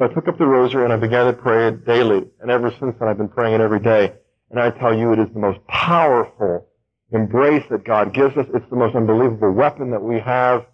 [0.00, 2.24] So I took up the rosary and I began to pray it daily.
[2.40, 4.14] And ever since then, I've been praying it every day.
[4.50, 6.68] And I tell you, it is the most powerful
[7.12, 8.46] embrace that God gives us.
[8.54, 10.64] It's the most unbelievable weapon that we have.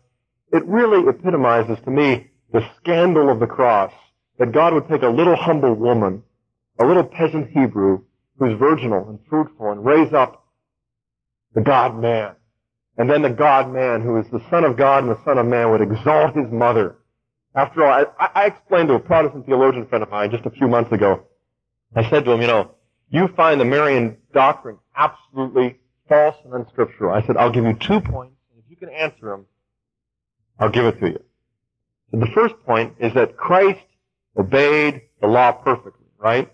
[0.53, 3.93] It really epitomizes to me the scandal of the cross.
[4.39, 6.23] That God would take a little humble woman,
[6.79, 8.05] a little peasant Hebrew,
[8.39, 10.47] who's virginal and fruitful, and raise up
[11.53, 12.37] the God man.
[12.97, 15.47] And then the God man, who is the Son of God and the Son of
[15.47, 16.99] Man, would exalt his mother
[17.57, 20.69] after all, I, I explained to a Protestant theologian friend of mine just a few
[20.69, 21.25] months ago,
[21.95, 22.73] I said to him, you know,
[23.09, 25.79] you find the Marian doctrine absolutely
[26.09, 27.15] false and unscriptural.
[27.15, 29.47] I said, I'll give you two points, and if you can answer them,
[30.59, 31.23] I'll give it to you.
[32.11, 33.81] So the first point is that Christ
[34.37, 36.53] obeyed the law perfectly, right?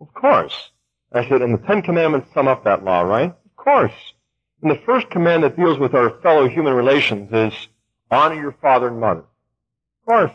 [0.00, 0.70] Of course.
[1.12, 3.30] I said, and the Ten Commandments sum up that law, right?
[3.30, 3.92] Of course.
[4.62, 7.68] And the first command that deals with our fellow human relations is
[8.10, 9.20] honor your father and mother.
[9.20, 10.32] Of course.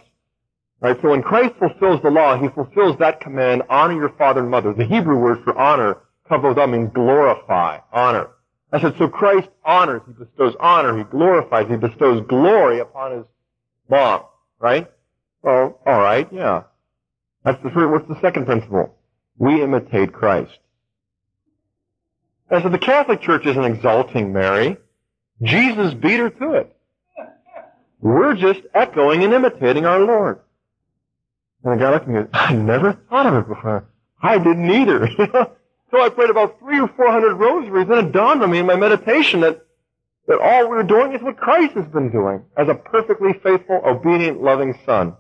[0.82, 0.98] Right?
[1.02, 4.74] So when Christ fulfills the law, he fulfills that command, honor your father and mother.
[4.74, 5.98] The Hebrew word for honor,
[6.30, 8.30] kavodah, means glorify, honor.
[8.72, 13.26] I said, so Christ honors, he bestows honor, he glorifies, he bestows glory upon his
[13.90, 14.24] mom,
[14.60, 14.90] right?
[15.42, 16.64] Well, alright, yeah.
[17.44, 18.96] That's the what's the second principle?
[19.38, 20.60] We imitate Christ.
[22.50, 24.78] And so the Catholic Church isn't exalting Mary.
[25.42, 26.76] Jesus beat her to it.
[28.02, 30.40] We're just echoing and imitating our Lord.
[31.64, 33.86] And the guy looked at me and goes, I never thought of it before.
[34.22, 35.10] I didn't either.
[35.92, 38.66] so I prayed about three or four hundred rosaries, and it dawned on me in
[38.66, 39.66] my meditation that,
[40.28, 43.82] that all we were doing is what Christ has been doing as a perfectly faithful,
[43.86, 45.16] obedient, loving Son.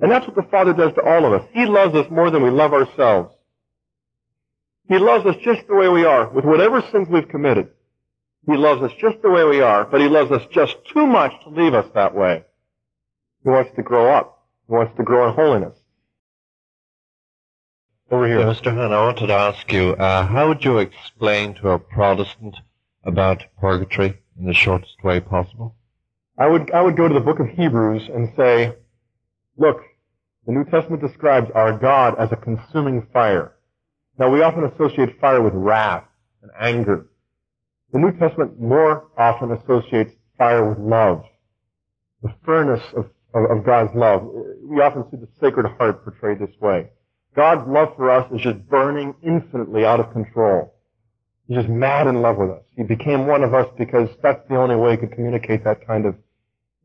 [0.00, 1.48] And that's what the Father does to all of us.
[1.52, 3.34] He loves us more than we love ourselves.
[4.88, 7.68] He loves us just the way we are, with whatever sins we've committed.
[8.46, 11.32] He loves us just the way we are, but He loves us just too much
[11.42, 12.44] to leave us that way.
[13.42, 14.37] He wants to grow up
[14.68, 15.74] wants to grow in holiness.
[18.10, 18.38] Over here.
[18.38, 18.74] Mr.
[18.74, 22.56] Hahn, I wanted to ask you, uh, how would you explain to a Protestant
[23.04, 25.74] about purgatory in the shortest way possible?
[26.38, 28.74] I would, I would go to the book of Hebrews and say,
[29.56, 29.82] look,
[30.46, 33.54] the New Testament describes our God as a consuming fire.
[34.18, 36.04] Now we often associate fire with wrath
[36.42, 37.06] and anger.
[37.92, 41.24] The New Testament more often associates fire with love.
[42.22, 44.28] The furnace of of, of God's love.
[44.62, 46.90] We often see the Sacred Heart portrayed this way.
[47.36, 50.74] God's love for us is just burning infinitely out of control.
[51.46, 52.62] He's just mad in love with us.
[52.76, 56.04] He became one of us because that's the only way he could communicate that kind
[56.04, 56.14] of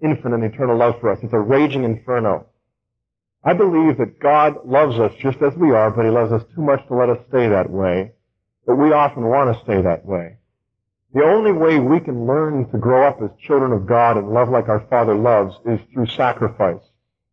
[0.01, 1.19] infinite eternal love for us.
[1.21, 2.45] It's a raging inferno.
[3.43, 6.61] I believe that God loves us just as we are, but he loves us too
[6.61, 8.13] much to let us stay that way.
[8.65, 10.37] But we often want to stay that way.
[11.13, 14.49] The only way we can learn to grow up as children of God and love
[14.49, 16.81] like our Father loves is through sacrifice,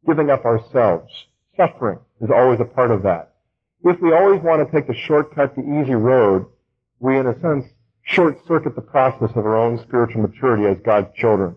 [0.06, 1.10] giving up ourselves.
[1.56, 3.34] Suffering is always a part of that.
[3.82, 6.44] If we always want to take the shortcut, the easy road,
[6.98, 7.64] we in a sense
[8.02, 11.56] short circuit the process of our own spiritual maturity as God's children.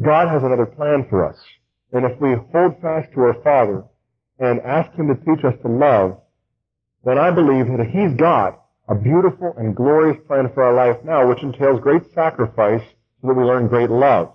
[0.00, 1.36] God has another plan for us.
[1.92, 3.84] And if we hold fast to our Father
[4.38, 6.20] and ask Him to teach us to love,
[7.04, 11.26] then I believe that He's got a beautiful and glorious plan for our life now,
[11.28, 12.82] which entails great sacrifice
[13.20, 14.32] so that we learn great love.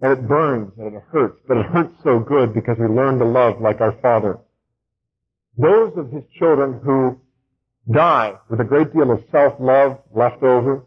[0.00, 3.24] And it burns and it hurts, but it hurts so good because we learn to
[3.24, 4.38] love like our Father.
[5.58, 7.20] Those of His children who
[7.90, 10.86] die with a great deal of self-love left over,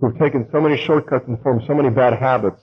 [0.00, 2.62] who've taken so many shortcuts and formed so many bad habits,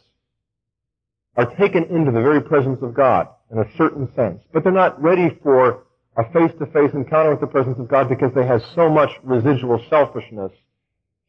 [1.36, 4.42] are taken into the very presence of God in a certain sense.
[4.52, 5.87] But they're not ready for
[6.18, 10.52] a face-to-face encounter with the presence of God because they have so much residual selfishness,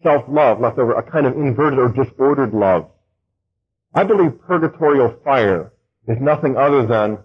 [0.02, 2.90] self-love left over, a kind of inverted or disordered love.
[3.94, 5.73] I believe purgatorial fire
[6.06, 7.19] is nothing other than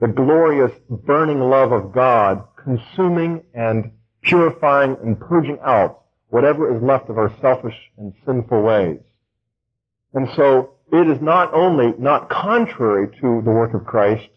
[0.00, 3.90] the glorious burning love of God consuming and
[4.22, 9.00] purifying and purging out whatever is left of our selfish and sinful ways.
[10.14, 14.28] And so it is not only not contrary to the work of Christ,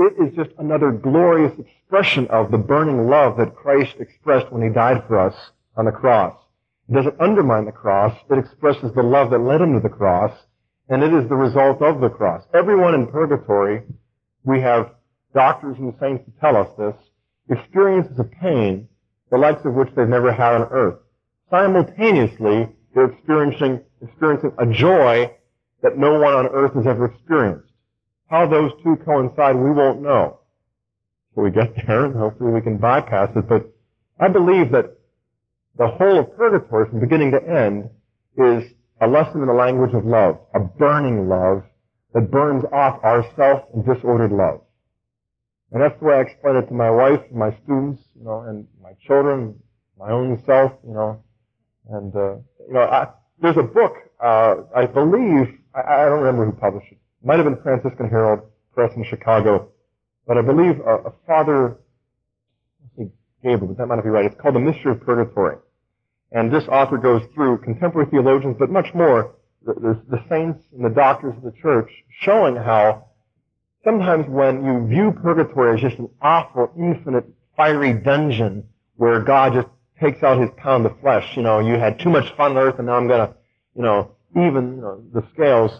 [0.00, 4.68] it is just another glorious expression of the burning love that Christ expressed when he
[4.68, 5.34] died for us
[5.76, 6.36] on the cross.
[6.88, 8.16] It doesn't undermine the cross.
[8.30, 10.32] It expresses the love that led him to the cross,
[10.88, 12.44] and it is the result of the cross.
[12.54, 13.82] Everyone in purgatory,
[14.44, 14.94] we have
[15.34, 16.96] doctors and saints to tell us this,
[17.48, 18.88] experiences a pain
[19.30, 20.98] the likes of which they've never had on earth.
[21.50, 25.30] Simultaneously, they're experiencing, experiencing a joy
[25.82, 27.69] that no one on earth has ever experienced.
[28.30, 30.38] How those two coincide, we won't know.
[31.34, 33.48] So we get there, and hopefully we can bypass it.
[33.48, 33.68] But
[34.20, 34.96] I believe that
[35.76, 37.90] the whole of purgatory, from beginning to end,
[38.36, 38.70] is
[39.00, 41.64] a lesson in the language of love, a burning love
[42.14, 44.60] that burns off our self and disordered love.
[45.72, 48.42] And that's the way I explain it to my wife, and my students, you know,
[48.42, 49.56] and my children,
[49.98, 51.22] my own self, you know.
[51.88, 52.36] And, uh,
[52.68, 53.08] you know, I,
[53.40, 56.99] there's a book, uh, I believe, I, I, don't remember who published it.
[57.22, 58.40] Might have been Franciscan Herald
[58.74, 59.68] Press in Chicago.
[60.26, 61.78] But I believe a, a father,
[63.42, 64.24] Gabriel, but that might not be right.
[64.24, 65.56] It's called The Mystery of Purgatory.
[66.32, 69.34] And this author goes through contemporary theologians, but much more,
[69.66, 71.90] the, the, the saints and the doctors of the church,
[72.20, 73.06] showing how
[73.84, 77.24] sometimes when you view purgatory as just an awful, infinite,
[77.56, 78.64] fiery dungeon
[78.96, 79.68] where God just
[80.00, 82.76] takes out his pound of flesh, you know, you had too much fun on earth
[82.78, 83.34] and now I'm gonna,
[83.74, 85.72] you know, even you know, the scales.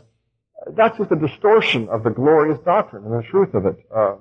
[0.68, 3.78] That's just a distortion of the glorious doctrine and the truth of it.
[3.94, 4.16] Uh,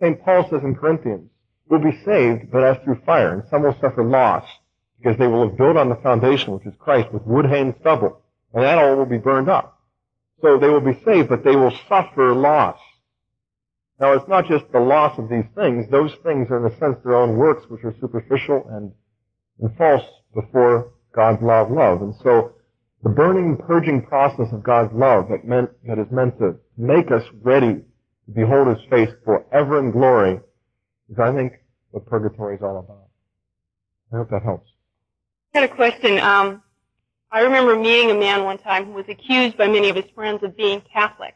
[0.00, 0.22] St.
[0.24, 1.28] Paul says in Corinthians,
[1.68, 4.44] we'll be saved, but as through fire, and some will suffer loss,
[4.98, 7.74] because they will have built on the foundation, which is Christ, with wood, hay, and
[7.80, 8.20] stubble,
[8.52, 9.80] and that all will be burned up.
[10.40, 12.78] So they will be saved, but they will suffer loss.
[14.00, 15.88] Now, it's not just the loss of these things.
[15.90, 18.92] Those things are, in a sense, their own works, which are superficial and,
[19.60, 20.04] and false
[20.34, 22.02] before God's law of love.
[22.02, 22.52] And so,
[23.02, 27.24] the burning, purging process of God's love that meant, that is meant to make us
[27.42, 30.40] ready to behold His face forever in glory
[31.10, 31.54] is, I think,
[31.90, 33.08] what purgatory is all about.
[34.12, 34.70] I hope that helps.
[35.54, 36.18] I had a question.
[36.18, 36.62] Um,
[37.30, 40.42] I remember meeting a man one time who was accused by many of his friends
[40.42, 41.34] of being Catholic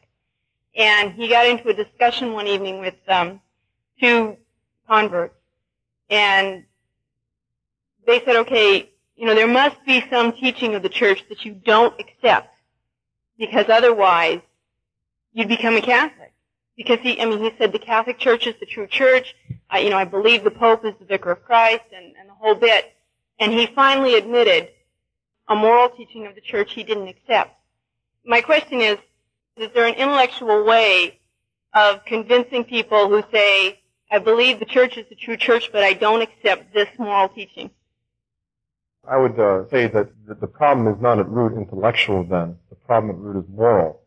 [0.77, 3.41] and he got into a discussion one evening with um,
[4.01, 4.37] two
[4.89, 5.35] converts,
[6.11, 6.65] and
[8.07, 11.53] they said, okay, you know, there must be some teaching of the church that you
[11.53, 12.55] don't accept,
[13.39, 14.41] because otherwise
[15.33, 16.33] you'd become a Catholic.
[16.77, 19.35] Because he, I mean, he said the Catholic Church is the true church.
[19.71, 22.35] I, you know, I believe the Pope is the Vicar of Christ, and, and the
[22.35, 22.93] whole bit.
[23.39, 24.69] And he finally admitted
[25.49, 27.51] a moral teaching of the church he didn't accept.
[28.27, 28.99] My question is,
[29.57, 31.19] is there an intellectual way
[31.73, 33.81] of convincing people who say,
[34.11, 37.71] I believe the church is the true church, but I don't accept this moral teaching?
[39.09, 40.11] I would uh, say that
[40.41, 42.57] the problem is not at root intellectual then.
[42.71, 44.01] The problem at root is moral.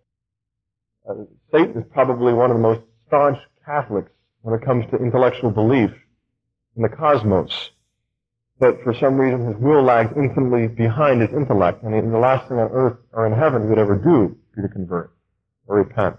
[1.10, 1.14] Uh,
[1.52, 4.12] Satan is probably one of the most staunch Catholics
[4.42, 5.92] when it comes to intellectual belief
[6.76, 7.72] in the cosmos.
[8.60, 12.58] But for some reason his will lags infinitely behind his intellect, and the last thing
[12.58, 15.14] on earth or in heaven he would ever do be to convert
[15.68, 16.18] or repent.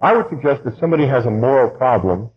[0.00, 2.30] I would suggest that somebody has a moral problem,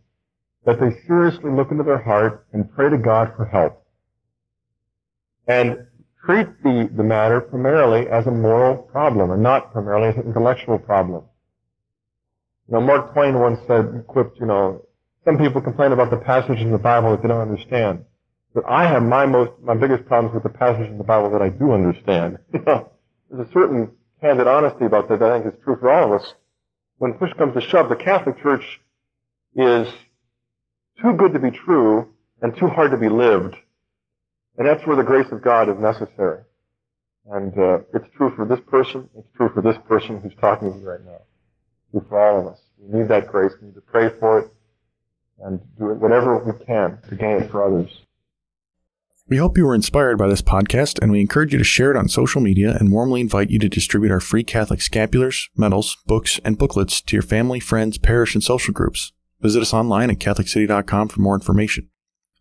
[0.66, 3.86] that they seriously look into their heart and pray to God for help.
[5.50, 5.88] And
[6.24, 10.78] treat the, the matter primarily as a moral problem and not primarily as an intellectual
[10.78, 11.24] problem.
[12.68, 14.86] You know, Mark Twain once said, quipped, you know,
[15.26, 18.06] some people complain about the passages in the Bible that they don't understand.
[18.54, 21.42] But I have my most, my biggest problems with the passages in the Bible that
[21.42, 22.38] I do understand.
[22.52, 26.34] There's a certain candid honesty about that, I think is true for all of us.
[27.00, 28.80] When push comes to shove, the Catholic Church
[29.56, 29.88] is
[31.02, 32.08] too good to be true
[32.42, 33.56] and too hard to be lived.
[34.60, 36.44] And that's where the grace of God is necessary.
[37.32, 39.10] And uh, it's true for this person.
[39.18, 41.22] It's true for this person who's talking to you right now.
[41.22, 42.60] It's true for all of us.
[42.78, 43.54] We need that grace.
[43.62, 44.52] We need to pray for it
[45.42, 48.02] and do it whatever we can to gain it for others.
[49.30, 51.98] We hope you were inspired by this podcast, and we encourage you to share it
[51.98, 56.40] on social media and warmly invite you to distribute our free Catholic scapulars, medals, books,
[56.44, 59.14] and booklets to your family, friends, parish, and social groups.
[59.40, 61.90] Visit us online at CatholicCity.com for more information.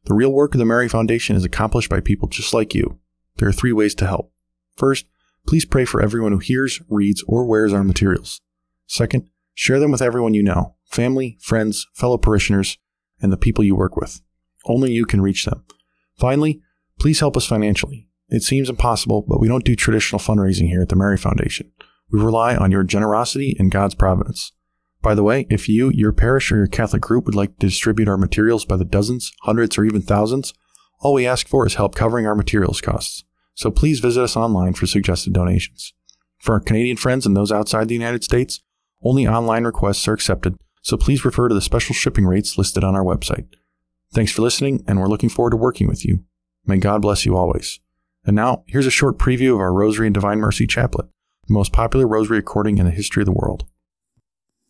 [0.08, 2.98] The real work of the Mary Foundation is accomplished by people just like you.
[3.36, 4.32] There are three ways to help.
[4.74, 5.04] First,
[5.46, 8.40] please pray for everyone who hears, reads, or wears our materials.
[8.86, 12.78] Second, share them with everyone you know family, friends, fellow parishioners,
[13.20, 14.22] and the people you work with.
[14.64, 15.62] Only you can reach them.
[16.16, 16.62] Finally,
[16.98, 18.08] please help us financially.
[18.30, 21.70] It seems impossible, but we don't do traditional fundraising here at the Mary Foundation.
[22.10, 24.52] We rely on your generosity and God's providence.
[25.00, 28.08] By the way, if you, your parish, or your Catholic group would like to distribute
[28.08, 30.52] our materials by the dozens, hundreds, or even thousands,
[31.00, 33.24] all we ask for is help covering our materials costs.
[33.54, 35.92] So please visit us online for suggested donations.
[36.38, 38.60] For our Canadian friends and those outside the United States,
[39.02, 42.96] only online requests are accepted, so please refer to the special shipping rates listed on
[42.96, 43.46] our website.
[44.12, 46.24] Thanks for listening, and we're looking forward to working with you.
[46.66, 47.78] May God bless you always.
[48.24, 51.08] And now, here's a short preview of our Rosary and Divine Mercy Chaplet,
[51.46, 53.67] the most popular rosary recording in the history of the world.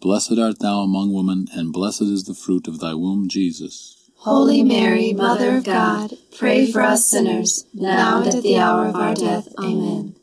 [0.00, 4.10] Blessed art thou among women, and blessed is the fruit of thy womb, Jesus.
[4.16, 8.96] Holy Mary, Mother of God, pray for us sinners, now and at the hour of
[8.96, 9.48] our death.
[9.58, 10.16] Amen.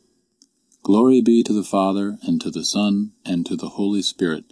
[0.82, 4.46] Glory be to the Father, and to the Son, and to the Holy Spirit.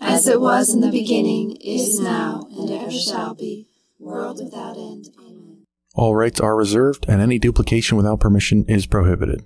[0.00, 3.68] As it was in the beginning, is now, and ever shall be,
[4.00, 5.08] world without end.
[5.20, 5.64] Amen.
[5.94, 9.44] All rights are reserved, and any duplication without permission is prohibited.